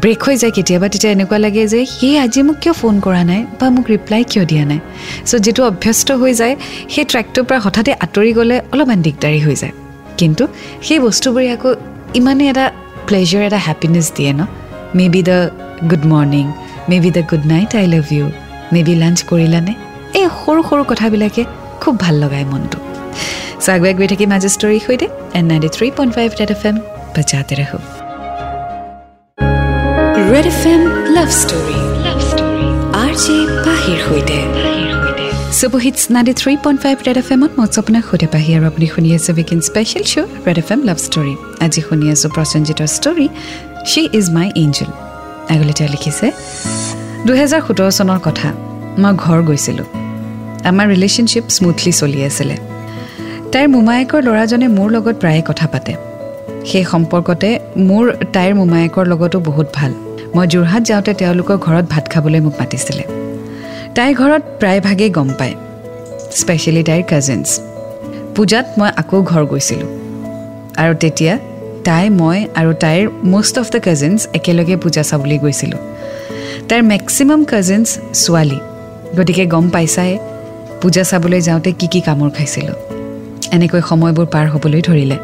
ব্ৰেক 0.00 0.20
হৈ 0.26 0.36
যায় 0.42 0.52
কেতিয়াবা 0.56 0.86
তেতিয়া 0.92 1.12
এনেকুৱা 1.16 1.38
লাগে 1.44 1.62
যে 1.72 1.80
সি 1.94 2.08
আজি 2.24 2.40
মোক 2.46 2.56
কিয় 2.62 2.74
ফোন 2.80 2.94
কৰা 3.06 3.22
নাই 3.30 3.40
বা 3.58 3.66
মোক 3.74 3.86
ৰিপ্লাই 3.94 4.22
কিয় 4.30 4.44
দিয়া 4.50 4.64
নাই? 4.70 4.80
চ' 5.28 5.40
যিটো 5.44 5.62
অভ্যস্ত 5.70 6.08
হৈ 6.20 6.32
যায় 6.40 6.54
সেই 6.92 7.04
ট্ৰেকটোৰ 7.10 7.44
পৰা 7.48 7.58
হঠাতে 7.64 7.92
আঁতৰি 8.04 8.32
গ'লে 8.38 8.56
অলপমান 8.72 8.98
দিগদাৰী 9.06 9.40
হৈ 9.46 9.54
যায়। 9.62 9.74
কিন্তু 10.20 10.44
সেই 10.86 10.98
বস্তুবোৰে 11.06 11.48
আকৌ 11.56 11.70
ইমানেই 12.20 12.48
এটা 12.52 12.64
প্লেজাৰ 13.06 13.42
এটা 13.48 13.58
হেপিনেছ 13.66 14.06
দিয়ে 14.16 14.32
ন? 14.38 14.40
Maybe 15.14 15.22
the 15.28 15.38
good 15.90 16.04
morning 16.12 16.46
maybe 17.04 17.10
the 17.16 17.22
good 17.30 17.44
night 17.52 17.70
I 17.80 17.86
love 17.94 18.06
you 18.16 18.26
maybe 18.86 18.94
lunch 19.02 19.18
কৰিলানে 19.30 19.72
এই 20.18 20.26
সৰু 20.40 20.60
সৰু 20.68 20.82
কথাবিলাকে 20.92 21.42
খুব 21.82 21.94
ভাল 22.04 22.14
লগায় 22.22 22.46
মনটো। 22.52 22.78
চ' 23.64 23.68
আগুৱাই 23.74 23.94
গৈ 23.98 24.06
থাকিম 24.12 24.30
আজি 24.36 24.48
ষ্টৰীৰ 24.56 24.80
সৈতে 24.86 25.06
and 25.38 25.44
ninety 25.50 25.68
three 25.76 25.86
point 25.96 26.12
five 26.16 26.28
F 26.54 26.62
M 26.70 26.76
বজাতে 27.14 27.54
ৰহো 27.60 28.01
Red 30.32 30.46
F 30.52 30.62
M 30.72 30.82
love 31.16 31.30
story 31.42 31.78
love 32.04 32.18
story 32.30 32.66
R 33.02 33.12
J 33.22 33.36
পাহিৰ 33.66 33.98
সৈতে 34.06 34.38
super hits 35.58 36.00
ninety 36.14 36.34
three 36.40 36.52
point 36.64 36.78
five 36.84 36.96
Red 37.06 37.18
F 37.22 37.28
এমত 37.34 37.52
মই 37.58 37.66
আপোনাক 37.80 38.04
সুধে 38.10 38.28
পাহি 38.34 38.50
আৰু 38.56 38.64
আপুনি 38.70 38.86
শুনি 38.94 39.08
আছে 39.16 39.30
weekend 39.36 39.60
special 39.68 40.04
show' 40.12 40.28
Red 40.46 40.58
F 40.62 40.68
M 40.74 40.80
love 40.88 40.98
story 41.06 41.34
আজি 41.64 41.80
শুনি 41.88 42.06
আছোঁ 42.14 42.28
প্ৰসেনজিতৰ 42.36 42.88
story 42.96 43.26
she 43.90 44.02
is 44.18 44.26
my 44.36 44.48
angel 44.62 44.90
আগলৈ 45.52 45.74
তেওঁ 45.78 45.90
লিখিছে 45.94 46.26
দুহেজাৰ 47.26 47.60
সোতৰ 47.66 47.90
চনৰ 47.98 48.20
কথা 48.26 48.48
মই 49.02 49.12
ঘৰ 49.24 49.38
গৈছিলোঁ। 49.48 49.88
আমাৰ 50.70 50.86
ৰিলেশ্যনশ্বিপ 50.94 51.44
স্মুথলি 51.56 51.92
চলি 52.00 52.18
আছিলে। 52.28 52.56
তাইৰ 53.52 53.66
মোমায়েকৰ 53.74 54.20
ল'ৰাজনে 54.26 54.66
মোৰ 54.76 54.88
লগত 54.96 55.14
প্ৰায়ে 55.22 55.42
কথা 55.48 55.66
পাতে। 55.72 55.92
সেই 56.68 56.84
সম্পৰ্কতে 56.92 57.48
মোৰ 57.88 58.04
তাইৰ 58.34 58.52
মোমায়েকৰ 58.60 59.04
লগতো 59.12 59.38
বহুত 59.50 59.68
ভাল। 59.80 59.92
মই 60.36 60.46
যোৰহাট 60.52 60.82
যাওঁতে 60.90 61.12
তেওঁলোকৰ 61.20 61.56
ঘৰত 61.66 61.86
ভাত 61.92 62.04
খাবলৈ 62.12 62.40
মোক 62.40 62.54
মাতিছিলে। 62.60 63.04
তাইৰ 63.96 64.12
ঘৰত 64.20 64.42
প্ৰায়ভাগেই 64.60 65.10
গম 65.10 65.28
পায় 65.38 65.54
স্পেচিয়েলি 66.40 66.82
তাইৰ 66.88 67.02
কাজিনছ 67.12 67.48
পূজাত 68.36 68.66
মই 68.78 68.90
আকৌ 69.02 69.18
ঘৰ 69.30 69.42
গৈছিলোঁ। 69.52 69.88
আৰু 70.82 70.92
তেতিয়া 71.02 71.34
তাই 71.84 72.04
মই 72.20 72.38
আৰু 72.60 72.70
তাইৰ 72.84 73.02
মষ্ট 73.32 73.54
অফ 73.58 73.66
দ্য 73.74 73.80
কাজিনছ 73.86 74.20
একেলগে 74.38 74.76
পূজা 74.76 75.02
চাবলৈ 75.10 75.38
গৈছিলোঁ। 75.44 75.80
তাইৰ 76.68 76.82
মেক্সিমাম 76.92 77.40
কাজিনছ 77.52 77.88
ছোৱালী। 78.22 78.58
গতিকে 79.16 79.44
গম 79.46 79.66
পাইছাই 79.74 80.12
পূজা 80.82 81.02
চাবলৈ 81.10 81.40
যাওঁতে 81.48 81.70
কি 81.80 81.86
কি 81.92 82.00
কামোৰ 82.06 82.30
খাইছিলোঁ। 82.36 82.76
এনেকৈ 83.56 83.80
সময়বোৰ 83.90 84.26
পাৰ 84.34 84.46
হ'বলৈ 84.52 84.80
ধৰিলে। 84.88 85.18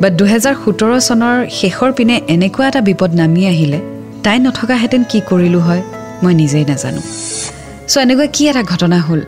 বাট 0.00 0.12
দুহেজাৰ 0.20 0.54
সোতৰ 0.62 0.92
চনৰ 1.08 1.36
শেষৰ 1.58 1.90
পিনে 1.96 2.16
এনেকুৱা 2.34 2.64
এটা 2.68 2.80
বিপদ 2.80 3.10
নামি 3.20 3.42
আহিলে 3.52 3.80
তাই 4.24 4.38
নথকাহেঁতেন 4.46 5.02
কি 5.10 5.18
কৰিলোঁ 5.30 5.62
হয় 5.68 5.82
মই 6.22 6.34
নিজেই 6.42 6.64
নাজানো। 6.70 7.00
চ' 7.90 7.96
এনেকুৱা 8.04 8.26
কি 8.34 8.42
এটা 8.50 8.62
ঘটনা 8.72 8.98
হ'ল 9.06 9.20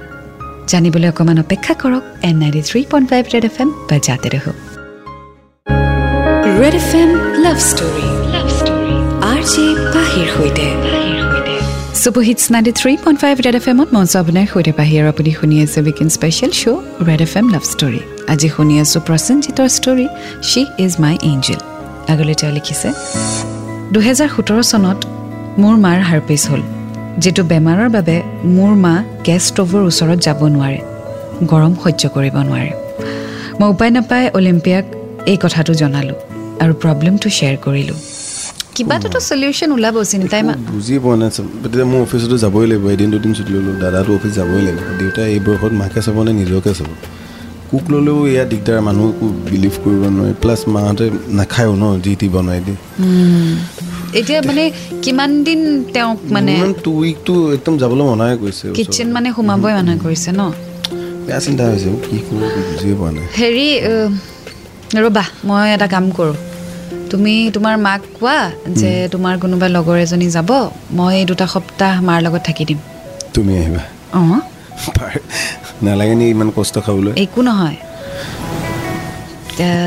জানিবলৈ 0.70 1.08
অকণমান 1.12 1.38
অপেক্ষা 1.44 1.74
কৰক 1.82 2.04
and 2.28 2.36
ninety 2.42 2.62
three 2.68 2.80
point 2.92 3.06
five 3.12 3.22
Red 3.34 3.44
F 3.50 3.56
M 3.62 3.68
বা 3.88 3.96
জাতে 4.06 4.28
ৰহ 4.34 4.46
Red 6.60 6.74
F 6.80 6.90
M 7.00 7.10
love 7.44 7.58
story 7.70 8.06
R 9.32 9.40
J 9.52 9.64
পাহিৰ 9.94 10.26
সৈতে। 10.34 10.66
Super hits 12.02 12.44
ninety 12.54 12.72
three 12.80 12.92
point 13.04 13.18
five 13.22 13.34
Red 13.46 13.56
F 13.60 13.66
এমত 13.72 13.88
মঞ্চ 13.96 14.12
আপোনাৰ 14.22 14.46
সৈতে 14.52 14.72
পাহি 14.78 14.94
আৰু 15.00 15.08
আপুনি 15.12 15.30
শুনি 15.38 15.56
আছে 15.64 15.78
weekend 15.86 16.08
special 16.16 16.52
show' 16.60 16.80
Red 17.08 17.20
F 17.26 17.32
M 17.40 17.46
love 17.54 17.64
story 17.72 18.00
আজি 18.32 18.48
শুনি 18.56 18.74
আছোঁ 18.82 19.00
প্ৰসেনজিতৰ 19.08 19.68
story 19.78 20.06
she 20.48 20.62
is 20.84 20.92
my 21.02 21.14
angel 21.30 21.60
আগলৈ 22.12 22.34
তেওঁ 22.40 22.52
লিখিছে 22.56 22.88
দুহেজাৰ 23.94 24.28
সোতৰ 24.34 24.60
চনত 24.72 24.98
মোৰ 25.62 25.74
মাৰ 25.84 25.98
হাৰ্পিছ 26.08 26.42
হ'ল 26.50 26.62
যিটো 27.22 27.42
বেমাৰৰ 27.50 27.88
বাবে 27.96 28.16
মোৰ 28.56 28.72
মা 28.84 28.94
গেছ 29.26 29.42
ষ্ট'ভৰ 29.48 29.82
ওচৰত 29.90 30.18
যাব 30.26 30.40
নোৱাৰে 30.54 30.80
গৰম 31.50 31.72
সহ্য 31.82 32.02
কৰিব 32.14 32.36
নোৱাৰে। 32.48 32.72
মই 33.58 33.68
উপায় 33.74 33.92
নাপাই 33.96 34.24
অলিম্পিয়াক 34.38 34.84
এই 35.30 35.38
কথাটো 35.44 35.72
জনালোঁ 35.80 36.18
আৰু 36.62 36.72
প্ৰব্লেমটো 36.82 37.28
শ্বেয়াৰ 37.36 37.56
কৰিলোঁ। 37.66 37.98
কিবা 38.74 38.94
এটাতো 38.98 39.18
চলিউশ্যন 39.30 39.70
ওলাব 39.76 39.96
চিন্তাই 40.12 40.42
মা। 40.48 40.54
বুজি 40.74 40.94
পোৱা 41.04 41.16
নাই 41.20 41.30
তেতিয়া 41.62 41.86
মোৰ 41.92 42.00
অফিচতো 42.06 42.36
যাবই 42.44 42.66
লাগিব 42.70 42.86
এদিন 42.94 43.08
দুদিন 43.14 43.32
ছুটি 43.36 43.50
ল'লোঁ 43.56 43.74
দাদাটো 43.82 44.10
অফিচ 44.18 44.32
যাবই 44.38 44.62
লাগিব। 44.66 44.88
দেউতাই 45.00 45.26
এই 45.34 45.40
বয়সত 45.46 45.72
মাকে 45.80 46.00
চাব 46.06 46.18
নে 46.26 46.32
নিজকে 46.40 46.72
চাব? 46.78 46.90
কুক 47.70 47.84
ল'লেও 47.92 48.18
এয়া 48.32 48.44
দিগদাৰ 48.50 48.78
মানুহ 48.88 49.06
একো 49.12 49.26
বিলিভ 49.50 49.74
কৰিব 49.82 50.02
নোৱাৰে। 50.16 50.32
প্লাছ 50.42 50.60
মাহঁতে 50.74 51.06
নাখায়ো 51.38 51.74
ন 51.82 51.84
যি 52.04 52.12
টি 52.20 52.26
বনাই 52.34 52.60
দিয়ে। 52.66 52.78
এতিয়া 54.18 54.40
মানে 54.48 54.64
কিমান 55.04 55.30
দিন 55.46 55.60
তেওঁক 55.94 56.18
মানে 56.34 56.54
টু 56.84 56.90
উইকটো 57.02 57.34
একদম 57.56 57.74
যাবলৈ 57.82 58.04
মনাই 58.10 58.32
কৰিছে। 58.42 58.64
কিটচেন 58.78 59.08
মানে 59.16 59.28
সোমাবই 59.36 59.72
মানা 59.78 59.92
কৰিছে 60.04 60.30
ন? 60.40 60.42
বেয়া 61.26 61.40
চিন্তা 61.44 61.64
হৈছে 61.70 61.88
কি 62.04 62.16
কৰোঁ 62.26 62.48
বুজিয়ে 62.68 62.94
পোৱা 63.00 63.10
নাই। 63.16 63.26
হেৰি 63.40 63.68
ৰ'বা 65.04 65.24
মই 65.48 65.66
এটা 65.76 65.86
কাম 65.94 66.04
কৰোঁ। 66.18 66.36
তুমি 67.10 67.34
তোমাৰ 67.54 67.74
মাক 67.86 68.00
কোৱা 68.16 68.38
যে 68.80 68.90
তোমাৰ 69.12 69.34
কোনোবা 69.42 69.66
লগৰ 69.76 69.96
এজনী 70.04 70.28
যাব 70.36 70.50
মই 70.98 71.16
দুটা 71.30 71.46
সপ্তাহ 71.54 71.92
মাৰ 72.08 72.18
লগত 72.26 72.42
থাকি 72.48 72.64
দিম। 72.68 72.78
তুমি 73.34 73.52
আহিবা। 73.60 73.82
অঁ। 74.18 74.40
নালাগে 75.84 76.14
নি 76.20 76.26
ইমান 76.34 76.48
কষ্ট 76.56 76.74
খাবলৈ? 76.86 77.12
একো 77.24 77.40
নহয়। 77.48 77.76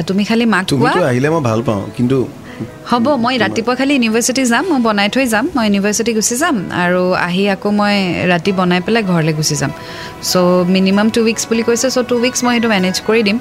তুমি 0.08 0.24
খালি 0.29 0.46
মাক 0.53 0.63
কোৱা। 0.65 0.72
তুমিতো 0.72 1.01
আহিলে 1.12 1.27
মই 1.34 1.41
ভাল 1.50 1.60
পাওঁ 1.67 1.84
কিন্তু 1.98 2.17
হ'ব 2.91 3.05
মই 3.24 3.36
ৰাতিপুৱা 3.43 3.74
খালি 3.79 3.93
ইউনিভাৰ্চিটি 3.98 4.43
যাম 4.51 4.63
মই 4.72 4.79
বনাই 4.88 5.08
থৈ 5.15 5.25
যাম 5.34 5.46
মই 5.55 5.63
ইউনিভাৰ্চিটি 5.67 6.12
গুচি 6.17 6.36
যাম 6.41 6.55
আৰু 6.84 7.01
আহি 7.27 7.43
আকৌ 7.55 7.69
মই 7.79 7.96
ৰাতি 8.31 8.51
বনাই 8.60 8.79
পেলাই 8.86 9.03
ঘৰলৈ 9.12 9.34
গুচি 9.39 9.55
যাম। 9.62 9.72
চ' 10.31 10.34
মিনিমাম 10.75 11.08
টু 11.15 11.19
উইকছ 11.27 11.43
বুলি 11.50 11.63
কৈছে 11.67 11.88
চ' 11.96 12.05
টু 12.10 12.15
উইকছ 12.24 12.39
মই 12.46 12.53
সেইটো 12.55 12.69
মেনেজ 12.75 12.96
কৰি 13.08 13.22
দিম। 13.27 13.38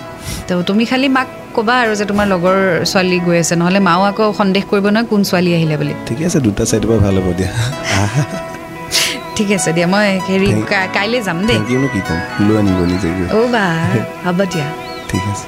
তো 0.49 0.53
তুমি 0.69 0.85
খালি 0.91 1.09
মাক 1.17 1.29
ক'বা 1.57 1.75
আৰু 1.83 1.93
যে 2.01 2.05
তোমাৰ 2.11 2.27
লগৰ 2.35 2.59
ছোৱালী 2.91 3.19
গৈ 3.27 3.39
আছে 3.43 3.55
নহ'লে 3.61 3.81
মাও 3.89 4.01
আকৌ 4.11 4.25
সন্দেহ 4.41 4.63
কৰিব 4.71 4.87
নহয় 4.95 5.07
কোন 5.13 5.21
ছোৱালী 5.31 5.51
আহিলে 5.59 5.75
বুলি। 5.81 5.95
ঠিকে 6.09 6.23
আছে 6.29 6.39
দুটা 6.47 6.63
চাইডৰ 6.71 6.87
পৰা 6.91 6.99
ভাল 7.05 7.17
হ'ব 7.25 7.29
দিয়া। 7.39 7.51
ঠিক 9.39 9.51
আছে 9.59 9.71
দিয়া 9.77 9.89
মই 9.95 10.09
হেৰি 10.29 10.49
কাইলৈ 10.97 11.21
যাম 11.27 11.39
দেই। 11.49 11.59
কি 11.95 12.01
ক'ম? 12.09 12.19
লৈ 12.47 12.55
আনিব 12.61 12.81
নিজে 12.93 13.09
অ' 13.39 13.49
বা 13.55 13.65
হ'ব 14.25 14.39
দিয়া। 14.53 14.69
ঠিক 15.11 15.25
আছে। 15.33 15.47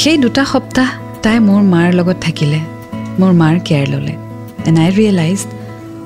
সেই 0.00 0.16
দুটা 0.24 0.42
সপ্তাহ 0.52 0.88
তাই 1.24 1.36
মোৰ 1.48 1.60
মাৰ 1.72 1.88
লগত 1.98 2.18
থাকিলে 2.26 2.60
মোৰ 3.20 3.32
মাৰ 3.42 3.56
কেয়াৰ 3.68 3.86
ল'লে। 3.92 4.14
And 4.68 4.76
I 4.84 4.90
realize 4.98 5.38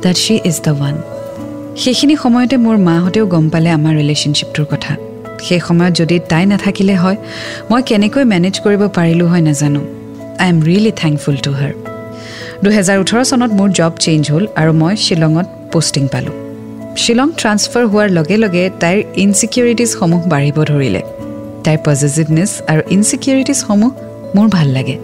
that 0.02 0.16
she 0.24 0.34
is 0.50 0.56
the 0.66 0.72
one 0.74 0.94
সেইখিনি 1.82 2.14
সময়তে 2.24 2.56
মোৰ 2.66 2.76
মাহঁতেও 2.88 3.24
গম 3.34 3.44
পালে 3.52 3.68
আমাৰ 3.78 3.92
ৰিলেশ্যনশ্বিপটোৰ 4.00 4.66
কথা। 4.72 4.92
সেই 5.46 5.60
সময়ত 5.68 5.92
যদি 6.00 6.16
তাই 6.30 6.44
নাথাকিলে 6.50 6.94
হয় 7.02 7.18
মই 7.70 7.80
কেনেকৈ 7.88 8.24
মেনেজ 8.32 8.54
কৰিব 8.64 8.82
পাৰিলোঁ 8.98 9.26
হয় 9.32 9.42
নাজানো। 9.48 9.82
I 10.42 10.48
am 10.52 10.58
really 10.68 10.92
thankful 11.02 11.36
to 11.44 11.50
her 11.58 11.72
দুহেজাৰ 12.64 12.96
ওঠৰ 13.02 13.20
চনত 13.30 13.50
মোৰ 13.58 13.68
জব 13.78 13.92
চেঞ্জ 14.04 14.22
হ'ল 14.32 14.44
আৰু 14.60 14.72
মই 14.82 14.94
শ্বিলঙত 15.06 15.48
পষ্টিং 15.72 16.04
পালোঁ। 16.12 16.34
শ্বিলং 17.02 17.28
ট্ৰান্সফাৰ 17.40 17.84
হোৱাৰ 17.92 18.08
লগে 18.18 18.36
লগে 18.44 18.64
তাইৰ 18.82 18.98
ইনচিকিউৰিটিজসমূহ 19.24 20.20
বাঢ়িব 20.32 20.58
ধৰিলে। 20.70 21.02
তাইৰ 21.64 21.78
পজিটিভনেছ 21.86 22.50
আৰু 22.70 22.82
ইনচিকিউৰিটিজসমূহ 22.96 23.90
মোৰ 24.36 24.46
ভাল 24.56 24.68
লাগে। 24.76 24.96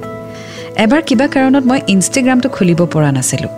এবাৰ 0.84 1.02
কিবা 1.08 1.26
কাৰণত 1.34 1.64
মই 1.70 1.80
ইনষ্টাগ্ৰামটো 1.94 2.48
খুলিব 2.56 2.80
পৰা 2.94 3.10
নাছিলোঁ 3.18 3.52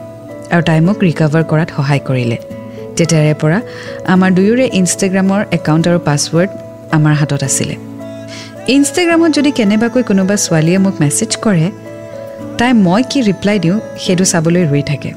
আৰু 0.52 0.62
তাই 0.68 0.80
মোক 0.86 0.98
ৰিকভাৰ 1.08 1.42
কৰাত 1.50 1.68
সহায় 1.76 2.02
কৰিলে। 2.08 2.36
তেতিয়াৰে 2.96 3.34
পৰা 3.42 3.58
আমাৰ 4.12 4.30
দুয়োৰে 4.36 4.66
ইনষ্টাগ্ৰামৰ 4.80 5.40
একাউণ্ট 5.58 5.84
আৰু 5.90 5.98
পাছৱৰ্ড 6.08 6.50
আমাৰ 6.96 7.14
হাতত 7.20 7.42
আছিলে। 7.48 7.74
ইনষ্টাগ্ৰামত 8.76 9.30
যদি 9.38 9.50
কেনেবাকৈ 9.58 10.02
কোনোবা 10.10 10.34
ছোৱালীয়ে 10.44 10.78
মোক 10.84 10.94
মেছেজ 11.02 11.32
কৰে 11.44 11.66
তাই 12.58 12.72
মই 12.86 13.02
কি 13.10 13.18
ৰিপ্লাই 13.28 13.56
দিওঁ 13.64 13.78
সেইটো 14.02 14.24
চাবলৈ 14.32 14.62
ৰৈ 14.72 14.82
থাকে। 14.90 15.10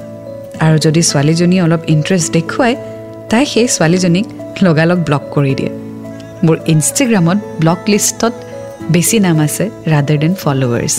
আৰু 0.66 0.76
যদি 0.86 1.02
ছোৱালীজনীয়ে 1.10 1.64
অলপ 1.66 1.82
ইণ্টাৰেষ্ট 1.94 2.28
দেখুৱায় 2.38 2.76
তাই 3.32 3.44
সেই 3.54 3.68
ছোৱালীজনীক 3.76 4.26
লগালগ 4.66 5.00
ব্লক 5.08 5.24
কৰি 5.36 5.54
দিয়ে। 5.60 5.72
মোৰ 6.46 6.58
ইনষ্টাগ্ৰামত 6.74 7.40
ব্লক 7.62 7.80
লিষ্টত 7.92 8.34
বেছি 8.94 9.18
নাম 9.26 9.38
আছে 9.46 9.64
rather 9.92 10.18
than 10.24 10.34
followers 10.44 10.96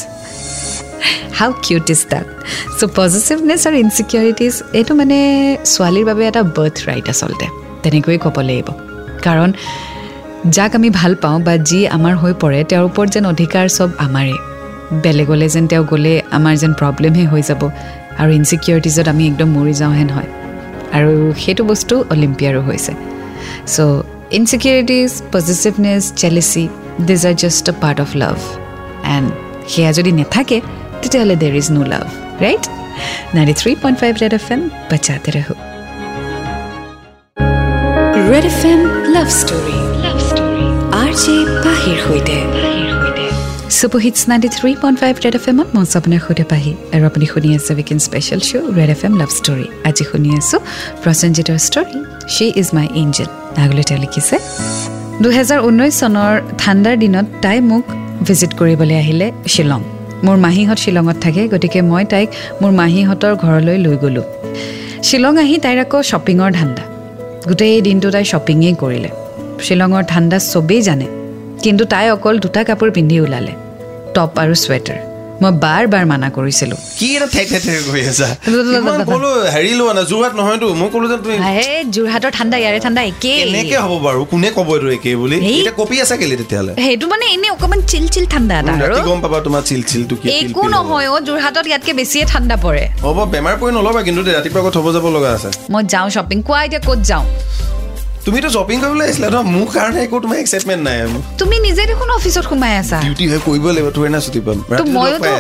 how 1.39 1.51
cute 1.65 1.87
is 1.95 2.01
that 2.13 2.27
so' 2.79 2.85
positiveness 2.99 3.63
আৰু 3.69 3.77
ইনচিকিউৰিটিজ 3.85 4.55
এইটো 4.79 4.93
মানে 5.01 5.19
ছোৱালীৰ 5.73 6.05
বাবে 6.11 6.23
এটা 6.31 6.43
বাৰ্থ 6.57 6.79
ৰাইট 6.89 7.07
আচলতে 7.13 7.47
তেনেকৈয়ে 7.83 8.19
ক'ব 8.25 8.37
লাগিব। 8.49 8.69
কাৰণ 9.27 9.51
যাক 10.57 10.73
আমি 10.79 10.89
ভাল 11.01 11.13
পাওঁ 11.23 11.39
বা 11.47 11.55
যি 11.69 11.81
আমাৰ 11.97 12.15
হৈ 12.23 12.33
পৰে 12.43 12.59
তেওঁৰ 12.71 12.85
ওপৰত 12.91 13.09
যেন 13.15 13.25
অধিকাৰ 13.33 13.65
চব 13.79 13.91
আমাৰেই। 14.07 14.39
বেলেগলৈ 15.05 15.49
যেন 15.55 15.65
তেওঁ 15.71 15.85
গ'লে 15.91 16.15
আমাৰ 16.37 16.55
যেন 16.63 16.73
প্ৰব্লেমহে 16.81 17.25
হৈ 17.33 17.43
যাব। 17.49 17.63
আৰু 18.21 18.31
ইনচিকিউৰিটিজত 18.41 19.07
আমি 19.13 19.25
একদম 19.31 19.49
মৰি 19.57 19.75
যাওঁহেন 19.83 20.09
হয়। 20.17 20.31
আৰু 20.97 21.13
সেইটো 21.43 21.63
বস্তু 21.71 21.95
অলিম্পিয়াৰো 22.15 22.61
হৈছে। 22.69 22.93
So' 23.75 23.79
insecurities 24.39 25.11
positiveness 25.35 26.03
jealousy 26.23 26.65
these 27.09 27.23
are 27.31 27.35
just 27.43 27.67
a 27.73 27.75
part 27.83 27.99
of 28.05 28.11
love 28.23 28.37
and 29.15 29.27
সেয়া 29.73 29.91
যদি 29.99 30.11
নাথাকে 30.21 30.59
তেতিয়াহ'লে 31.01 31.37
there 31.43 31.55
is 31.61 31.69
no' 31.75 31.87
love 31.93 32.07
right 32.45 32.65
ninety 33.37 33.55
three 33.61 33.73
point 33.83 33.97
five 34.03 34.13
Red 34.23 34.33
F 34.41 34.47
M 34.55 34.61
বচাতে 34.91 35.31
ৰহো। 35.37 35.55
Red 38.33 38.45
F 38.53 38.61
M 38.73 38.81
love 39.15 39.29
story 39.41 39.79
love 40.05 40.19
story 40.29 40.67
R 41.03 41.11
J 41.23 41.37
পাহিৰ 41.65 41.97
সৈতে। 42.07 42.39
Super hits 43.65 44.21
ninety 44.31 44.49
three 44.57 44.71
point 44.83 44.97
five 45.03 45.15
Red 45.25 45.35
F 45.39 45.45
এমত 45.51 45.69
মঞ্চ 45.77 45.91
আপোনাৰ 45.99 46.21
সৈতে 46.27 46.45
পাহি। 46.53 46.73
আৰু 46.95 47.05
আপুনি 47.11 47.27
শুনি 47.33 47.49
আছে 47.57 47.73
weekend 47.79 47.99
special 48.07 48.41
show' 48.49 48.67
Red 48.79 48.91
F 48.95 49.01
M 49.07 49.15
love 49.21 49.31
story 49.39 49.67
আজি 49.89 50.05
শুনি 50.11 50.31
আছোঁ 50.39 50.61
প্ৰসেনজিতৰ 51.03 51.59
story 51.69 51.99
she 52.35 52.47
is 52.61 52.69
my 52.77 52.87
angel 53.03 53.29
আগলৈ 53.63 53.85
তেওঁ 53.89 54.01
লিখিছে 54.05 54.37
দুহেজাৰ 55.23 55.59
ঊনৈছ 55.69 55.95
চনৰ 56.01 56.33
ঠাণ্ডাৰ 56.61 56.95
দিনত 57.03 57.27
তাই 57.45 57.59
মোক 57.71 57.85
ভিজিট 58.27 58.53
কৰিবলৈ 58.61 58.97
আহিলে 59.03 59.27
শ্বিলং। 59.53 59.81
মোৰ 60.27 60.37
মাহীহঁত 60.45 60.79
শ্বিলঙত 60.85 61.17
থাকে 61.25 61.43
গতিকে 61.53 61.81
মই 61.91 62.05
তাইক 62.13 62.29
মোৰ 62.61 62.73
মাহীহঁতৰ 62.81 63.33
ঘৰলৈ 63.45 63.77
লৈ 63.85 63.97
গ'লোঁ। 64.05 64.27
শ্বিলং 65.07 65.33
আহি 65.45 65.57
তাইৰ 65.65 65.79
আকৌ 65.85 65.99
শ্বপিঙৰ 66.11 66.51
ধান্দা। 66.59 66.85
গোটেই 67.49 67.81
দিনটো 67.87 68.09
তাই 68.15 68.25
শ্বপিঙেই 68.33 68.75
কৰিলে। 68.83 69.11
শ্বিলঙৰ 69.65 70.03
ঠাণ্ডা 70.13 70.39
চবেই 70.53 70.83
জানে। 70.89 71.07
কিন্তু 71.65 71.85
তাই 71.93 72.07
অকল 72.17 72.35
দুটা 72.45 72.61
কাপোৰ 72.69 72.89
পিন্ধি 72.97 73.17
ওলালে 73.25 73.53
টপ 74.15 74.33
আৰু 74.43 74.55
চুৱেটাৰ 74.65 74.99
মই 75.43 75.53
বাৰ 75.65 75.85
বাৰ 75.93 76.05
মানা 76.13 76.29
কৰিছিলোঁ। 76.37 76.79
কি 76.99 77.07
এটা 77.17 77.27
ঠেক 77.35 77.47
ঠেক 77.53 77.63
ঠেক 77.67 77.81
কৰি 77.89 78.03
আছা? 78.11 78.29
ইমান 78.79 79.01
ক'লো 79.11 79.31
হেৰি 79.55 79.73
লোৱা 79.81 79.93
না 79.99 80.03
যোৰহাট 80.11 80.33
নহয়তো 80.39 80.67
মই 80.81 80.89
ক'লো 80.95 81.07
যে 81.13 81.17
তুমি 81.25 81.37
হে 81.47 81.69
যোৰহাটৰ 81.97 82.31
ঠাণ্ডা 82.37 82.57
ইয়াৰে 82.63 82.79
ঠাণ্ডা 82.85 83.03
একেই। 83.11 83.41
হ'ব 83.87 83.93
বাৰু 84.07 84.21
কোনে 84.31 84.49
ক'ব 84.57 84.69
এইটো 84.75 84.89
একেই 84.97 85.17
বুলি। 85.21 85.37
এতিয়া 85.51 85.75
কপি 85.81 85.97
আছে 86.05 86.15
কেলে 86.21 86.37
তেতিয়াহ'লে? 86.41 86.73
সেইটো 86.85 87.07
মানে 87.13 87.25
অকণমান 87.55 87.81
চিল 87.91 88.05
চিল 88.15 88.25
ঠাণ্ডা 88.33 88.55
এটা 88.61 88.73
আৰু। 88.87 88.95
গম 89.09 89.19
পাবা 89.25 89.39
তোমাৰ 89.47 89.63
চিল 89.69 89.83
চিলটো 89.91 90.15
কি 90.21 90.27
একো 90.41 90.63
নহয় 90.77 91.07
অ' 91.15 91.21
যোৰহাটত 91.29 91.67
ইয়াতকৈ 91.71 91.93
বেছিয়ে 92.01 92.25
ঠাণ্ডা 92.33 92.57
পৰে। 92.65 92.85
হ'ব 93.05 93.19
বেমাৰ 93.35 93.55
পৰি 93.61 93.71
নল'বা 93.79 94.01
কিন্তু 94.07 94.21
ৰাতিপুৱা 94.39 94.61
আকৌ 94.63 94.71
থ'ব 94.77 94.87
যাব 94.97 95.07
লগা 95.17 95.31
আছে। 95.37 95.49
মই 95.73 95.83
যাওঁ 95.93 96.09
শ্বপিং 96.15 96.39
কোৱা 96.49 96.61
এতিয়া 96.67 96.83
ক'ত 96.89 97.01
যাওঁ? 97.11 97.25
তুমিতো 98.27 98.49
শ্বপিং 98.57 98.77
কৰিবলৈ 98.83 99.05
আহিছিলা 99.07 99.29
ন? 99.35 99.39
মোৰ 99.55 99.67
কাৰণে 99.77 99.99
একো 100.07 100.17
তোমাৰ 100.25 100.37
এক্সাইটমেণ্ট 100.45 100.83
নাই 100.89 100.97
তুমি 101.41 101.57
নিজে 101.67 101.83
দেখোন 101.91 102.09
অফিচত 102.19 102.45
সোমাই 102.51 102.73
আছা। 102.83 102.99
ডিউটি 103.07 103.25
হয় 103.31 103.41
কৰিব 103.47 103.65
লাগিব 103.77 103.89
তোৰ 103.97 104.05
না 104.15 104.19
ছুটি 104.25 104.41
পাম। 104.47 104.59
লগ 104.71 104.87
ময়োতো 104.97 105.31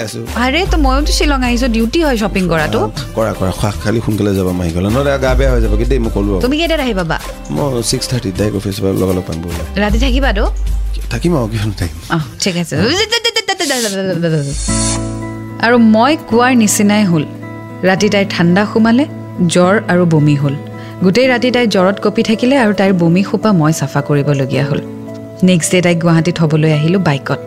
আৰে 0.44 0.60
তো 0.72 0.76
ময়োতো 0.86 1.12
শ্বিলং 1.18 1.40
আহিছো 1.48 1.66
ডিউটি 1.76 1.98
হয় 2.06 2.16
শ্বপিং 2.22 2.44
কৰাটো। 2.52 2.80
কৰা 3.16 3.32
কৰা 3.40 3.52
খোৱা 3.58 3.70
খালি 3.82 3.98
সোনকালে 4.04 4.32
যাবা 4.38 4.52
মাহি 4.58 4.70
গ'লে 4.76 4.88
নহ'লে 4.94 5.10
গা 5.24 5.30
বেয়া 5.38 5.50
হৈ 5.52 5.60
যাব 5.64 5.74
কি 5.80 5.84
দেই 5.90 6.00
মই 6.04 6.10
ক'লো 6.16 6.32
তুমি 6.44 6.56
কেইটাত 6.60 6.80
আহি 6.84 6.94
পাবা 7.00 7.16
মই 7.54 7.66
ছিক্স 7.90 8.04
থাৰ্টিত 8.10 8.34
ডাইৰেক্ট 8.38 8.56
অফিচ 8.60 8.76
পৰা 8.82 8.92
লগালগ 9.02 9.24
পাম 9.28 9.36
বোলে। 9.42 9.62
ৰাতি 9.82 9.98
থাকিবা 10.04 10.30
তো? 10.38 10.44
থাকিম 11.12 11.32
আৰু 11.38 11.46
কিয় 11.52 11.62
নাথাকিম 11.70 11.98
অঁ 12.16 12.22
ঠিক 12.42 12.54
আছে। 12.62 12.74
আৰু 15.64 15.76
মই 15.94 16.12
কোৱাৰ 16.30 16.52
নিচিনাই 16.62 17.02
হ'ল। 17.10 17.24
ৰাতি 17.88 18.06
তাইৰ 18.12 18.26
ঠাণ্ডা 18.34 18.62
সোমালে 18.72 19.04
জ্বৰ 19.54 19.74
আৰু 19.92 20.02
বমি 20.12 20.36
হ'ল। 20.42 20.54
গোটেই 21.04 21.26
ৰাতি 21.32 21.48
তাই 21.54 21.66
জ্বৰত 21.74 21.96
কঁপি 22.04 22.22
থাকিলে 22.30 22.54
আৰু 22.64 22.72
তাইৰ 22.80 22.92
বমি 23.00 23.22
সোপা 23.30 23.50
মই 23.60 23.72
চাফা 23.80 24.00
কৰিবলগীয়া 24.08 24.64
হ'ল। 24.68 24.80
নেক্সট 25.48 25.70
ডে 25.72 25.78
তাইক 25.86 25.98
গুৱাহাটীত 26.04 26.34
থ'বলৈ 26.38 26.72
আহিলোঁ 26.78 27.00
বাইকত। 27.08 27.40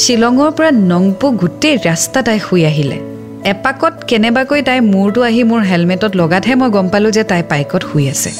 শ্বিলঙৰ 0.00 0.50
পৰা 0.56 0.70
নংপু 0.90 1.26
গোটেই 1.42 1.76
ৰাস্তা 1.88 2.18
তাই 2.26 2.38
শুই 2.46 2.62
আহিলে। 2.70 2.98
এপাকত 3.52 3.94
কেনেবাকৈ 4.10 4.60
তাইৰ 4.68 4.82
মূৰটো 4.92 5.20
আহি 5.28 5.42
মোৰ 5.50 5.60
হেলমেটত 5.70 6.12
লগাতহে 6.20 6.54
মই 6.60 6.70
গম 6.76 6.86
পালোঁ 6.92 7.10
যে 7.16 7.22
তাই 7.30 7.42
বাইকত 7.50 7.82
শুই 7.90 8.04
আছে। 8.12 8.30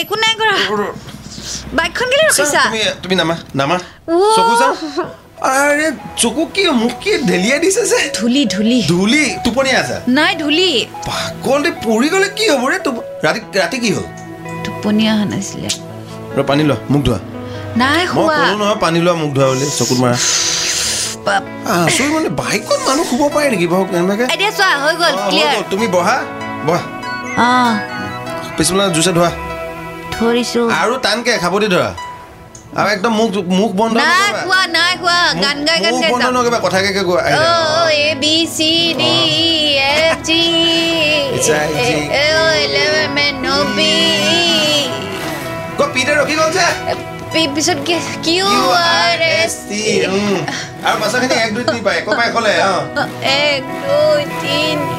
একো 0.00 0.14
নাই 0.22 0.34
কৰা। 0.40 0.54
বাইকখন 1.78 2.06
কেলৈ 2.12 2.24
ৰখিছা? 2.30 2.62
তুমি 2.66 2.82
তুমি 3.02 3.14
নামা 3.20 3.34
নামা। 3.60 3.76
ও। 4.08 4.16
চকু 4.36 4.54
চা। 4.60 4.68
আৰে 5.42 5.90
চকু 6.16 6.46
কি 6.46 6.62
মোক 6.70 6.92
কি 7.00 7.10
ঢেলিয়াই 7.18 7.60
দিছে 7.60 7.82
যে? 7.86 8.10
ধূলি 8.20 8.46
ধূলি। 8.46 8.82
ধূলি 8.88 9.24
টোপনি 9.44 9.70
আছা? 9.70 10.00
নাই 10.08 10.34
ধূলি। 10.34 10.86
পাগল 11.06 11.62
পৰি 11.84 12.08
গ'লে 12.08 12.28
কি 12.28 12.44
হ'ব 12.48 12.64
ৰে? 12.68 12.78
টোপ- 12.78 13.04
ৰাতি 13.24 13.40
ৰাতি 13.58 13.78
কি 13.78 13.90
হ'ল? 13.92 14.06
টোপনি 14.64 15.08
অহা 15.08 15.24
নাছিলে। 15.24 15.68
ৰ 16.36 16.42
পানী 16.42 16.62
লোৱা 16.64 16.76
মুখ 16.90 17.02
ধোৱা। 17.02 17.18
নাই 17.76 17.98
মই 17.98 18.06
খোৱা 18.06 18.36
ক'লো 18.38 18.56
নহয় 18.58 18.74
পানী 18.74 18.98
লোৱা 19.00 19.14
মুখ 19.14 19.30
ধোৱা 19.34 19.46
বুলি 19.48 19.66
চকুত 19.78 19.98
মাৰা। 20.00 20.16
বাপ। 21.26 21.42
আচৰিত 21.68 22.10
মানে 22.14 22.28
বাইকত 22.28 22.80
মানুহ 22.88 23.04
শুব 23.10 23.22
পাৰে 23.34 23.48
নেকি 23.50 23.66
বাৰু 23.66 23.84
কেনেবাকে? 23.84 24.24
এতিয়া 24.34 24.50
চোৱা 24.50 24.70
হৈ 24.82 24.94
গ'ল 24.94 25.14
ক্লিয়াৰ 25.30 25.54
গ'ল। 25.56 25.62
তুমি 25.70 25.86
বহা 25.86 26.16
বহা। 26.66 26.82
অঁ। 27.38 27.74
পিছফালে 28.56 28.84
জুইছে 28.94 29.12
ধোৱা। 29.12 29.30
ধৰিছো। 30.14 30.60
আৰু 30.82 30.94
টানকে 30.98 31.32
খাবদি 31.38 31.66
ধৰা 31.66 31.90
আৰু 32.76 32.88
একদম 32.96 33.12
মুখ 33.18 33.30
মুখ 33.58 33.70
বন্ধ 33.80 33.94
নাই। 33.96 34.30
খোৱা 34.46 34.62
নাই 34.76 34.92
খোৱা 35.02 35.18
গান 35.44 35.58
গাই 35.68 35.78
গান 35.84 35.94
গাই 36.02 36.10
বন্ধ 36.14 36.26
নকৰিবা 36.36 36.58
কথাকে 36.66 36.90
কৈ 37.08 37.18
আহি 37.26 37.34
অ। 37.36 37.48
A 38.06 38.08
B 38.22 38.34
C 38.56 38.72
D 39.00 39.14
F 39.92 40.16
G 40.28 40.42
It's 41.36 41.48
I, 41.54 41.66
G. 41.86 41.90
Eleven 42.66 43.34
ন 43.44 43.46
বি 43.76 43.94
কৈ 45.78 45.88
পিতে 45.94 46.12
ৰখি 46.20 46.34
গ'ল 46.40 46.50
যে 46.56 46.66
পিছত 47.54 47.78
কিউ 48.26 48.46
আৰ 48.98 49.20
এছ 49.40 49.54
টি। 49.68 49.82
আৰু 50.86 50.96
পাছৰখিনি 51.02 51.34
এক 51.44 51.50
দুই 51.54 51.64
তিনি 51.68 51.80
পায় 51.86 51.96
একো 52.00 52.10
পাই 52.18 52.28
ক'লে 52.34 52.54
এক 53.48 53.62
দুই 53.84 54.22
তিনি 54.42 54.97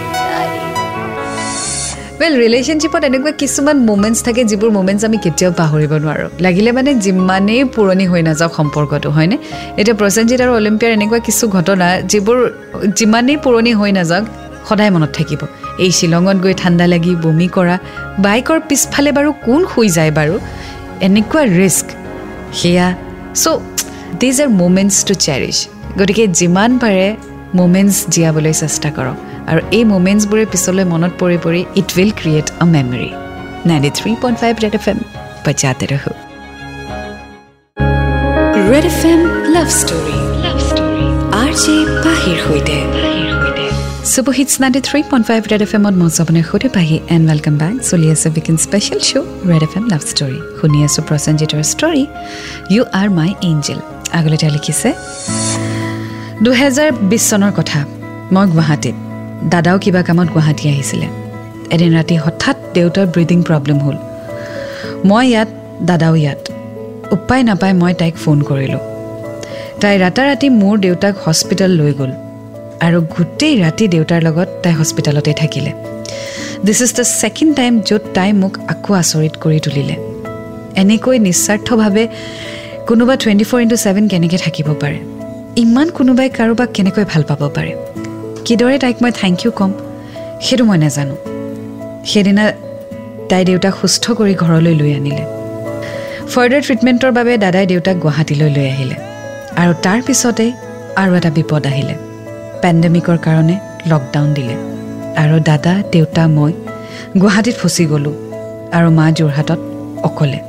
ৱেল 2.21 2.33
ৰিলেশ্যনশ্বিপত 2.43 3.01
এনেকুৱা 3.09 3.31
কিছুমান 3.41 3.77
মুমেণ্টছ 3.89 4.19
থাকে 4.27 4.41
যিবোৰ 4.51 4.69
মুমেণ্টছ 4.77 5.03
আমি 5.09 5.17
কেতিয়াও 5.25 5.51
পাহৰিব 5.61 5.91
নোৱাৰোঁ। 6.03 6.29
লাগিলে 6.45 6.69
মানে 6.77 6.91
যিমানেই 7.05 7.61
পুৰণি 7.75 8.05
হৈ 8.11 8.21
নাযাওক 8.29 8.51
সম্পৰ্কটো 8.59 9.09
হয়নে? 9.17 9.35
এতিয়া 9.79 9.95
প্ৰসেনজিৎ 10.01 10.39
আৰু 10.45 10.51
অলিম্পিয়াৰ 10.59 10.91
এনেকুৱা 10.97 11.19
কিছু 11.27 11.43
ঘটনা 11.55 11.87
যিবোৰ 12.11 12.37
যিমানেই 12.99 13.37
পুৰণি 13.45 13.71
হৈ 13.79 13.91
নাযাওক 13.99 14.25
সদায় 14.67 14.91
মনত 14.95 15.11
থাকিব। 15.17 15.41
এই 15.83 15.91
শ্বিলঙত 15.97 16.37
গৈ 16.43 16.53
ঠাণ্ডা 16.61 16.85
লাগি 16.93 17.11
বমি 17.23 17.47
কৰা 17.55 17.75
বাইকৰ 18.25 18.59
পিছফালে 18.69 19.11
বাৰু 19.17 19.29
কোন 19.45 19.59
শুই 19.71 19.89
যায় 19.97 20.11
বাৰু 20.19 20.35
এনেকুৱা 21.07 21.41
ৰিস্ক 21.61 21.87
সেয়া 22.59 22.87
so' 23.41 23.45
these 24.21 24.35
are 24.43 24.49
moments 24.61 24.95
to 25.07 25.13
cherish 25.25 25.57
গতিকে 25.99 26.23
যিমান 26.39 26.71
পাৰে 26.83 27.05
মুমেণ্টছ 27.59 27.95
জীয়াবলৈ 28.13 28.53
চেষ্টা 28.61 28.89
কৰক। 28.97 29.28
আৰু 29.51 29.61
এই 29.77 29.83
মুমেণ্টছবোৰে 29.93 30.43
পিছলৈ 30.53 30.85
মনত 30.93 31.13
পৰি 31.21 31.37
পৰি 31.45 31.61
it 31.79 31.89
will 31.95 32.11
create 32.19 32.47
a 32.63 32.65
memory 32.75 33.09
ninety 33.69 33.91
three 33.99 34.11
point 34.21 34.37
five 34.41 34.53
Red 34.63 34.75
F 34.79 34.85
M 34.91 34.99
বজাতে 35.45 35.85
ৰহো 35.91 36.11
Red 38.71 38.85
F 38.91 38.99
M 39.11 39.21
love 39.55 39.67
story 39.79 40.17
love 40.45 40.57
story 40.69 41.05
R 41.41 41.51
J 41.63 41.75
পাহিৰ 42.05 42.37
সৈতে। 42.45 42.77
Super 44.13 44.33
hits 44.39 44.53
ninety 44.61 44.81
three 44.87 44.99
point 45.09 45.25
five 45.29 45.41
Red 45.51 45.61
F 45.65 45.71
এমত 45.77 45.95
মই 46.01 46.09
আপোনাৰ 46.23 46.45
সৈতে 46.49 46.69
পাহি 46.77 46.95
এণ্ড 47.15 47.25
ৱেলকাম 47.31 47.55
বেক 47.61 47.73
চলি 47.89 48.07
আছে 48.13 48.27
weekend 48.35 48.57
special 48.65 48.99
show' 49.09 49.27
Red 49.51 49.63
F 49.67 49.73
M 49.79 49.85
love 49.93 50.01
story 50.11 50.39
শুনি 50.59 50.77
আছোঁ 50.87 51.01
প্ৰসেনজিতৰ 51.09 51.61
story 51.73 52.03
you 52.73 52.81
are 53.01 53.07
my 53.17 53.29
angel 53.49 53.79
আগলৈ 54.17 54.37
তেওঁ 54.41 54.53
লিখিছে 54.55 54.89
দুহেজাৰ 56.45 56.89
বিছ 57.09 57.23
চনৰ 57.31 57.51
কথা 57.59 57.79
মই 58.33 58.45
গুৱাহাটীত। 58.53 58.97
দাদাও 59.53 59.77
কিবা 59.79 60.01
কামত 60.01 60.27
গুৱাহাটী 60.27 60.69
আহিছিলে। 60.69 61.07
এদিন 61.75 61.97
ৰাতি 61.97 62.15
হঠাৎ 62.15 62.57
দেউতাৰ 62.73 63.05
ব্ৰিডিং 63.05 63.43
প্ৰব্লেম 63.43 63.77
হ'ল। 63.79 63.97
মই 65.05 65.29
ইয়াত 65.29 65.47
দাদাও 65.83 66.15
ইয়াত। 66.15 66.39
উপায় 67.11 67.43
নাপাই 67.43 67.73
মই 67.73 67.93
তাইক 67.93 68.15
ফোন 68.15 68.41
কৰিলোঁ। 68.41 68.79
তাই 69.81 69.99
ৰাতাৰাতি 69.99 70.49
মোৰ 70.49 70.79
দেউতাক 70.79 71.15
হস্পিটেল 71.25 71.71
লৈ 71.71 71.93
গ'ল 71.93 72.11
আৰু 72.81 73.01
গোটেই 73.01 73.61
ৰাতি 73.63 73.87
দেউতাৰ 73.87 74.21
লগত 74.23 74.47
তাই 74.63 74.73
হস্পিটেলতে 74.73 75.33
থাকিলে। 75.33 75.71
This 76.65 76.81
is 76.81 76.93
the 76.95 77.03
second 77.03 77.55
time 77.55 77.79
য'ত 77.79 78.01
তাই 78.13 78.33
মোক 78.33 78.59
আকৌ 78.67 78.93
আচৰিত 78.93 79.33
কৰি 79.41 79.59
তুলিলে। 79.59 79.95
এনেকৈ 80.75 81.19
নিস্বাৰ্থভাৱে 81.19 82.07
কোনোবা 82.87 83.15
টুৱেণ্টি 83.15 83.43
ফ'ৰ 83.43 83.61
ইণ্টু 83.61 83.75
ছেভেন 83.75 84.07
কেনেকৈ 84.07 84.37
থাকিব 84.37 84.67
পাৰে? 84.79 84.97
ইমান 85.55 85.89
কোনোবাই 85.89 86.29
কাৰোবাক 86.29 86.69
কেনেকৈ 86.73 87.05
ভাল 87.13 87.23
পাব 87.23 87.49
পাৰে? 87.55 87.75
কিদৰে 88.49 88.77
তাইক 88.77 88.97
মই 89.01 89.11
থেংক 89.21 89.37
ইউ 89.45 89.51
ক'ম 89.51 89.71
সেইটো 90.41 90.63
মই 90.65 90.77
নাজানো। 90.77 91.15
সেইদিনা 92.05 92.51
তাই 93.29 93.45
দেউতাক 93.45 93.73
সুস্থ 93.81 94.11
কৰি 94.11 94.33
ঘৰলৈ 94.43 94.73
লৈ 94.81 94.91
আনিলে। 94.93 95.23
ফাৰ্ডাৰ 96.33 96.61
ট্ৰিটমেণ্টৰ 96.61 97.11
বাবে 97.11 97.37
দাদাই 97.37 97.65
দেউতাক 97.65 97.95
গুৱাহাটীলৈ 97.95 98.49
লৈ 98.55 98.65
আহিলে। 98.69 98.95
আৰু 99.61 99.73
তাৰ 99.83 99.99
পিছতে 100.07 100.51
আৰু 100.95 101.11
এটা 101.15 101.29
বিপদ 101.29 101.65
আহিলে। 101.65 101.95
পেণ্ডেমিকৰ 102.61 103.17
কাৰণে 103.17 103.55
লকডাউন 103.87 104.33
দিলে। 104.33 104.55
আৰু 105.23 105.35
দাদা 105.39 105.73
দেউতা 105.91 106.27
মই 106.27 106.53
গুৱাহাটীত 107.21 107.55
ফচি 107.61 107.85
গ'লোঁ 107.85 108.15
আৰু 108.77 108.87
মা 108.89 109.11
যোৰহাটত 109.11 109.59
অকলে। 110.03 110.39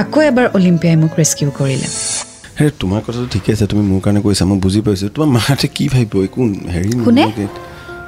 আকৌ 0.00 0.18
এবাৰ 0.20 0.46
অলিম্পিয়াই 0.54 0.96
মোক 0.96 1.12
ৰেস্কিউ 1.18 1.50
কৰিলে। 1.58 2.15
হেৰি 2.58 2.72
তোমাৰ 2.80 3.00
কথাটো 3.06 3.26
ঠিকে 3.34 3.50
আছে 3.52 3.64
তুমি 3.70 3.82
মোৰ 3.90 4.00
কাৰণে 4.04 4.20
কৈছা 4.26 4.44
মই 4.50 4.58
বুজি 4.64 4.80
পাইছোঁ। 4.86 5.08
তোমাৰ 5.14 5.28
মাহঁতে 5.36 5.66
কি 5.76 5.84
ভাবিব? 5.92 6.12
একো 6.26 6.40
হেৰি। 6.74 6.90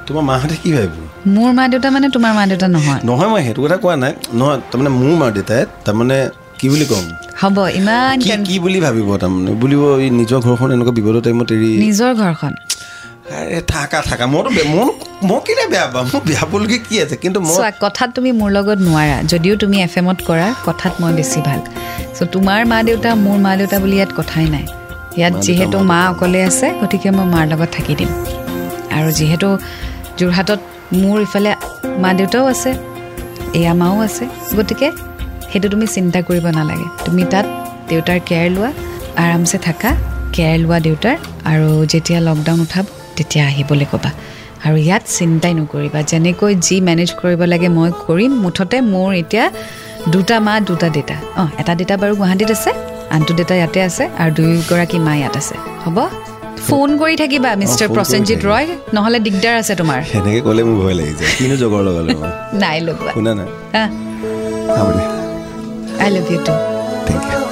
তোমাৰ 0.07 0.23
মাহঁতে 0.29 0.55
কি 0.63 0.69
ভাবিব? 0.75 1.01
মোৰ 1.35 1.49
মা 1.57 1.63
দেউতা 1.71 1.89
মানে 1.95 2.07
তোমাৰ 2.15 2.31
মা 2.37 2.43
দেউতা 2.51 2.67
নহয়। 2.75 2.99
নহয় 3.09 3.29
মই 3.33 3.41
সেইটো 3.45 3.59
কথা 3.65 3.77
কোৱা 3.83 3.95
নাই। 4.03 4.13
নহয় 4.39 4.57
তাৰমানে 4.69 4.91
মোৰ 4.99 5.13
মা 5.21 5.27
দেউতাই 5.35 5.61
তাৰমানে 5.85 6.17
কি 6.59 6.67
বুলি 6.71 6.85
ক'ম? 6.91 7.05
হ'ব 7.41 7.57
ইমান 7.79 8.15
কি 8.47 8.55
বুলি 8.63 8.79
ভাবিব 8.85 9.09
তাৰমানে? 9.23 9.51
বুলিব 9.61 9.81
নিজৰ 10.19 10.39
ঘৰখন 10.45 10.67
এনেকুৱা 10.75 10.93
বিপদৰ 10.97 11.21
টাইমত 11.25 11.49
এৰি 11.55 11.69
নিজৰ 11.85 12.11
ঘৰখন। 12.21 12.53
আৰে 13.37 13.61
থাকা 13.73 13.99
থাকা। 14.01 14.25
মইতো 14.33 14.49
বে- 14.49 14.67
মই 15.29 15.39
কেলে 15.45 15.63
বেয়া 15.73 15.87
পাম 15.93 16.05
মোৰ 16.11 16.21
বেয়া 16.27 16.41
পাবলগীয়া 16.41 16.81
কি 16.87 16.95
আছে? 17.03 17.15
কিন্তু 17.23 17.39
মই 17.41 17.71
কথাত 17.83 18.09
তুমি 18.15 18.29
মোৰ 18.31 18.49
লগত 18.57 18.79
নোৱাৰা। 18.87 19.17
যদিও 19.31 19.53
তুমি 19.55 19.77
এফ 19.85 19.93
এমত 19.97 20.19
কৰা 20.27 20.47
কথাত 20.65 20.93
মই 21.01 21.11
বেছি 21.13 21.39
ভাল। 21.47 21.59
চ' 22.17 22.27
তোমাৰ 22.33 22.59
মা 22.71 22.77
দেউতা 22.83 23.09
মোৰ 23.25 23.37
মা 23.45 23.51
দেউতা 23.59 23.77
বুলি 23.79 23.95
ইয়াত 23.95 24.11
কথাই 24.17 24.45
নাই। 24.55 24.65
ইয়াত 25.17 25.33
যিহেতু 25.45 25.77
মা 25.91 25.99
অকলে 26.09 26.39
আছে 26.43 26.67
গতিকে 26.81 27.09
মই 27.17 27.25
মাৰ 27.33 27.45
লগত 27.51 27.69
থাকি 27.75 27.93
দিম। 27.99 28.09
আৰু 28.97 29.09
যিহেতু 29.11 29.47
যোৰহাটত 30.19 30.59
মোৰ 31.01 31.17
ইফালে 31.21 31.51
মা 32.03 32.09
দেউতাও 32.13 32.45
আছে 32.53 32.71
এয়া 33.59 33.73
মাও 33.73 33.95
আছে 34.07 34.25
গতিকে 34.57 34.87
সেইটো 35.51 35.67
তুমি 35.69 35.85
চিন্তা 35.95 36.19
কৰিব 36.21 36.45
নালাগে। 36.57 36.87
তুমি 37.05 37.23
তাত 37.33 37.45
দেউতাৰ 37.89 38.19
কেয়াৰ 38.29 38.49
লোৱা 38.55 38.71
আৰামছে 39.23 39.57
থাকা 39.67 39.89
কেয়াৰ 40.35 40.57
লোৱা 40.63 40.77
দেউতাৰ 40.87 41.15
আৰু 41.51 41.67
যেতিয়া 41.93 42.19
লকডাউন 42.27 42.59
উঠাব 42.65 42.85
তেতিয়া 43.19 43.43
আহিবলৈ 43.51 43.87
ক'বা। 43.91 44.11
আৰু 44.65 44.75
ইয়াত 44.85 45.03
চিন্তাই 45.17 45.53
নকৰিবা 45.59 45.99
যেনেকৈ 46.11 46.51
যি 46.65 46.75
মেনেজ 46.87 47.09
কৰিব 47.21 47.41
লাগে 47.53 47.69
মই 47.77 47.89
কৰিম 48.05 48.31
মুঠতে 48.43 48.77
মোৰ 48.93 49.09
এতিয়া 49.21 49.45
দুটা 50.13 50.35
মা 50.47 50.53
দুটা 50.69 50.87
দেউতা। 50.95 51.15
অঁ 51.41 51.49
এটা 51.61 51.73
দেউতা 51.79 51.95
বাৰু 52.01 52.13
গুৱাহাটীত 52.19 52.51
আছে 52.57 52.71
আনটো 53.15 53.31
দেউতা 53.39 53.53
ইয়াতে 53.59 53.79
আছে 53.89 54.03
আৰু 54.21 54.31
দুয়োগৰাকী 54.37 54.97
মা 55.05 55.13
ইয়াত 55.21 55.35
আছে। 55.41 55.55
হ'ব? 55.83 55.97
ফোন 56.67 56.89
কৰি 57.01 57.15
থাকিবা 57.21 57.49
মিষ্টাৰ 57.61 57.89
প্ৰসেনজিৎ। 57.95 58.39
ৰয় 58.49 58.67
নহ'লে 58.95 59.19
দিগদাৰ 59.25 59.55
আছে 59.61 59.73
তোমাৰ। 59.81 59.99
সেনেকৈ 60.11 60.41
ক'লে 60.47 60.61
মোৰ 60.67 60.77
ভয় 60.83 60.95
লাগি 60.99 61.13
যায় 61.19 61.31
কিনো 61.37 61.55
জগৰ 61.61 61.81
লগালে 61.87 62.11
মই 62.21 62.31
নাই 62.63 62.77
লগোৱা। 62.87 63.11
শুনা 63.15 63.31
নাই 63.39 63.47
I 66.03 66.09
love 66.15 66.25
you 66.31 66.39
too 66.47 66.53
thank 67.07 67.23
you 67.31 67.48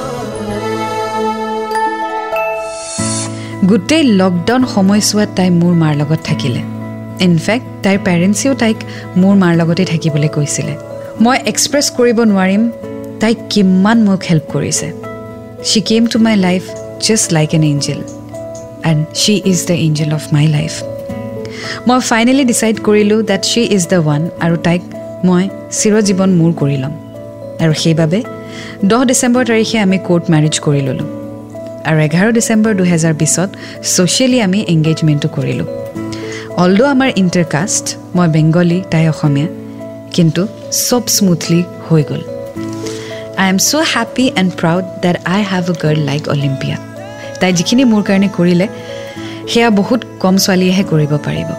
গোটেই 3.70 4.04
লকডাউন 4.22 4.62
সময়ছোৱাত 4.76 5.30
তাই 5.38 5.50
মোৰ 5.62 5.74
মাৰ 5.82 5.94
লগত 6.02 6.20
থাকিলে। 6.30 6.62
ইনফেক্ট 7.28 7.68
তাইৰ 7.84 7.98
পেৰেণ্টছেও 8.08 8.54
তাইক 8.64 8.78
মোৰ 9.22 9.34
মাৰ 9.42 9.54
লগতে 9.60 9.84
থাকিবলৈ 9.92 10.30
কৈছিলে। 10.38 10.74
মই 11.24 11.38
এক্সপ্ৰেছ 11.52 11.86
কৰিব 11.98 12.18
নোৱাৰিম 12.32 12.62
তাইক 13.22 13.38
কিমান 13.54 13.98
মোক 14.08 14.22
হেল্প 14.30 14.46
কৰিছে। 14.56 14.88
She 15.70 15.80
came 15.90 16.04
to 16.14 16.18
my 16.26 16.36
life 16.48 16.64
just 17.06 17.28
like 17.38 17.50
an 17.58 17.64
angel 17.74 18.00
and 18.90 19.02
she 19.22 19.36
is 19.52 19.60
the 19.70 19.76
angel 19.88 20.10
of 20.18 20.24
my 20.36 20.46
life 20.58 20.74
মই 21.88 22.00
ফাইনেলি 22.12 22.44
ডিচাইড 22.52 22.76
কৰিলোঁ 22.88 23.20
that 23.30 23.44
she 23.52 23.62
is 23.76 23.84
the 23.92 24.00
one 24.04 24.22
আৰু 24.46 24.56
তাইক 24.68 24.82
মই 25.28 25.44
চিৰজীৱন 25.80 26.30
মোৰ 26.40 26.52
কৰি 26.62 26.78
ল'ম। 26.84 26.94
আৰু 27.64 27.74
সেইবাবে 27.84 28.20
দহ 28.90 29.02
ডিচেম্বৰ 29.12 29.44
তাৰিখে 29.50 29.78
আমি 29.86 29.98
কোৰ্ট 30.08 30.24
মেৰেজ 30.34 30.56
কৰি 30.68 30.82
ল'লোঁ। 30.90 31.10
আৰু 31.89 32.00
এঘাৰ 32.08 32.28
ডিচেম্বৰ 32.38 32.73
দুহেজাৰ 32.80 33.13
বিছত 33.21 33.50
ছ'চিয়েলি 33.93 34.39
আমি 34.47 34.60
এংগেজমেণ্টটো 34.73 35.28
কৰিলোঁ। 35.38 35.67
অলদ' 36.63 36.89
আমাৰ 36.93 37.10
ইণ্টাৰকাষ্ট 37.21 37.86
মই 38.15 38.28
বেংগলী 38.36 38.80
তাই 38.91 39.06
অসমীয়া 39.13 39.47
কিন্তু 40.15 40.41
চব 40.88 41.04
স্মুথলি 41.17 41.62
হৈ 41.88 42.02
গ'ল। 42.10 42.21
I 43.41 43.47
am 43.52 43.58
so' 43.67 43.71
happy 43.93 44.26
and 44.39 44.52
proud 44.60 44.84
that 45.04 45.17
I 45.34 45.41
have 45.52 45.63
a 45.71 45.76
girl 45.84 46.00
like 46.10 46.23
Olympia 46.36 46.78
তাই 47.39 47.52
যিখিনি 47.58 47.84
মোৰ 47.91 48.02
কাৰণে 48.08 48.28
কৰিলে 48.38 48.67
সেয়া 49.52 49.69
বহুত 49.80 50.02
কম 50.23 50.36
ছোৱালীয়েহে 50.43 50.84
কৰিব 50.91 51.12
পাৰিব। 51.28 51.50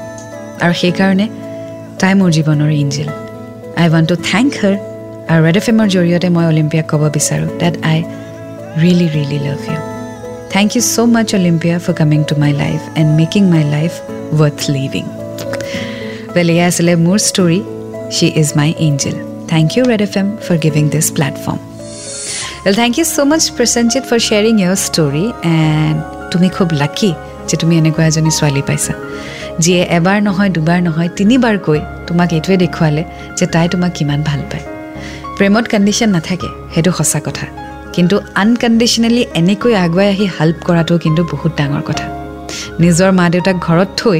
আৰু 0.64 0.74
সেইকাৰণে 0.82 1.26
তাই 2.00 2.12
মোৰ 2.20 2.30
জীৱনৰ 2.36 2.70
angel 2.82 3.08
I 3.80 3.86
want 3.92 4.06
to 4.10 4.16
thank 4.30 4.48
her 4.60 4.74
আৰু 5.30 5.40
ৰেড 5.46 5.56
এফ 5.60 5.66
এমৰ 5.72 5.86
জৰিয়তে 5.94 6.28
মই 6.36 6.44
অলিম্পিয়াক 6.52 6.86
ক'ব 6.92 7.02
বিচাৰোঁ 7.16 7.48
that 7.60 7.74
I 7.90 7.98
really 8.82 9.06
really 9.14 9.38
love 9.46 9.62
you 9.72 9.97
you 10.50 10.82
so' 10.84 10.98
much 11.14 11.28
Olympia 11.38 11.76
for 11.84 11.94
coming 12.00 12.20
to 12.28 12.34
my 12.42 12.52
life 12.62 12.80
and 13.00 13.10
making 13.20 13.42
my 13.54 13.64
life 13.74 13.92
worth 14.40 14.60
living 14.76 15.04
well 16.34 16.48
এয়া 16.54 16.66
আছিলে 16.70 16.92
মোৰ 17.06 17.18
story 17.30 17.60
she 18.16 18.26
is 18.40 18.48
my 18.58 18.70
angel 18.86 19.16
thank 19.52 19.68
you 19.76 19.82
Red 19.90 20.02
F 20.06 20.12
M 20.20 20.28
for 20.46 20.56
giving 20.64 20.84
this 20.94 21.06
platform 21.16 21.58
well 22.64 22.74
thank 22.82 22.92
you 22.98 23.04
so' 23.06 23.18
much 23.30 23.42
Prosenjit 23.56 24.04
for 24.10 24.18
sharing 24.26 24.54
your 24.62 24.76
story 24.86 25.24
and 25.52 25.98
তুমি 26.32 26.48
খুব 26.56 26.68
লাকি 26.82 27.10
যে 27.48 27.54
তুমি 27.62 27.74
এনেকুৱা 27.80 28.04
এজনী 28.10 28.32
ছোৱালী 28.38 28.62
পাইছা 28.68 28.94
যিয়ে 29.62 29.82
এবাৰ 29.98 30.18
নহয় 30.28 30.50
দুবাৰ 30.56 30.80
নহয় 30.88 31.10
তিনিবাৰকৈ 31.18 31.80
তোমাক 32.08 32.28
এইটোৱে 32.36 32.56
দেখুৱালে 32.64 33.02
যে 33.38 33.44
তাই 33.54 33.66
তোমাক 33.72 33.90
কিমান 33.98 34.20
ভাল 34.28 34.40
পায় 34.50 34.64
প্ৰেমত 35.36 35.64
কণ্ডিশ্যন 35.72 36.08
নাথাকে 36.16 36.48
সেইটো 36.72 36.90
সঁচা 36.98 37.20
কথা 37.26 37.46
কিন্তু 37.98 38.16
আনকণ্ডিশ্যনেলি 38.42 39.22
এনেকৈ 39.40 39.72
আগুৱাই 39.84 40.08
আহি 40.14 40.26
হেল্প 40.38 40.58
কৰাটো 40.66 40.94
কিন্তু 41.04 41.22
বহুত 41.32 41.52
ডাঙৰ 41.58 41.82
কথা। 41.88 42.06
নিজৰ 42.82 43.10
মা 43.18 43.26
দেউতাক 43.34 43.56
ঘৰত 43.66 43.90
থৈ 44.00 44.18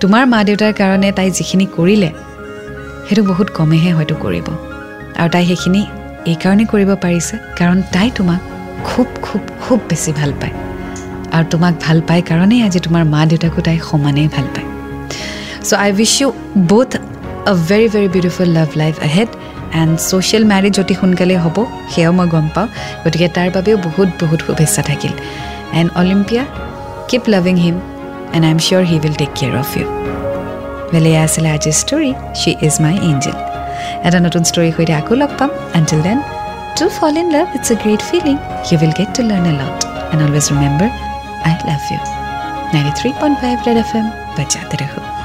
তোমাৰ 0.00 0.22
মা 0.32 0.40
দেউতাৰ 0.48 0.72
কাৰণে 0.80 1.08
তাই 1.18 1.28
যিখিনি 1.38 1.66
কৰিলে 1.76 2.10
সেইটো 3.06 3.22
বহুত 3.30 3.48
কমেহে 3.58 3.90
হয়তো 3.98 4.14
কৰিব। 4.24 4.46
আৰু 5.20 5.28
তাই 5.34 5.44
সেইখিনি 5.50 5.82
এইকাৰণে 6.30 6.64
কৰিব 6.72 6.90
পাৰিছে 7.04 7.34
কাৰণ 7.58 7.78
তাই 7.94 8.08
তোমাক 8.18 8.40
খুব 8.88 9.08
খুব 9.26 9.42
খুব 9.62 9.78
বেছি 9.90 10.10
ভাল 10.18 10.30
পায়। 10.40 10.54
আৰু 11.34 11.44
তোমাক 11.52 11.74
ভাল 11.84 11.98
পায় 12.08 12.22
কাৰণেই 12.30 12.60
আজি 12.66 12.78
তোমাৰ 12.86 13.04
মা 13.14 13.20
দেউতাকো 13.30 13.60
তাই 13.66 13.78
সমানেই 13.90 14.28
ভাল 14.36 14.46
পায়। 14.54 14.68
So' 15.68 15.74
I 15.84 15.90
wish 15.98 16.14
you 16.20 16.28
both 16.70 16.90
a 17.50 17.52
very 17.68 17.86
very 17.94 18.08
beautiful 18.14 18.48
love 18.58 18.68
life 18.82 18.94
ahead 19.08 19.28
and 19.80 19.92
social 20.08 20.44
marriage 20.52 20.74
অতি 20.82 20.94
সোনকালে 21.00 21.34
হ'ব 21.44 21.56
সেয়াও 21.92 22.12
মই 22.18 22.26
গম 22.34 22.46
পাওঁ। 22.54 22.68
গতিকে 23.04 23.28
তাৰ 23.36 23.48
বাবেও 23.54 23.76
বহুত 23.86 24.08
বহুত 24.22 24.40
শুভেচ্ছা 24.46 24.82
থাকিল। 24.88 25.12
And 25.78 25.90
Olympia 26.00 26.44
keep 27.08 27.24
loving 27.34 27.56
him 27.64 27.76
and 28.34 28.44
I 28.46 28.50
am 28.54 28.58
sure 28.66 28.84
he 28.90 28.96
will 29.02 29.16
take 29.20 29.30
care 29.38 29.54
of 29.62 29.68
you 29.78 29.86
well 30.92 31.06
এয়া 31.10 31.22
আছিলে 31.26 31.48
আজিৰ 31.56 31.74
story 31.82 32.10
she 32.40 32.50
is 32.66 32.74
my 32.84 32.94
angel 33.10 33.36
এটা 34.06 34.18
নতুন 34.26 34.42
ষ্টৰীৰ 34.50 34.72
সৈতে 34.76 34.94
আকৌ 35.00 35.14
লগ 35.22 35.30
পাম 35.38 35.50
until 35.78 36.00
then 36.08 36.18
to 36.78 36.84
fall 36.98 37.14
in 37.22 37.28
love 37.36 37.46
it's 37.56 37.68
a 37.72 37.76
great 37.82 38.02
feeling 38.10 38.36
you 38.68 38.76
will 38.80 38.94
get 38.98 39.10
to 39.16 39.22
learn 39.30 39.44
a 39.52 39.54
lot 39.62 39.78
and 40.12 40.20
always 40.26 40.46
remember 40.52 40.90
I 41.48 41.54
love 41.68 41.82
you 41.92 42.00
ninety 42.72 42.92
three 42.98 43.10
point 43.20 43.36
five 43.42 43.56
red 43.66 43.78
F 43.84 43.90
M 43.98 44.06
বজাতে 44.36 44.76
ৰহো 44.82 45.17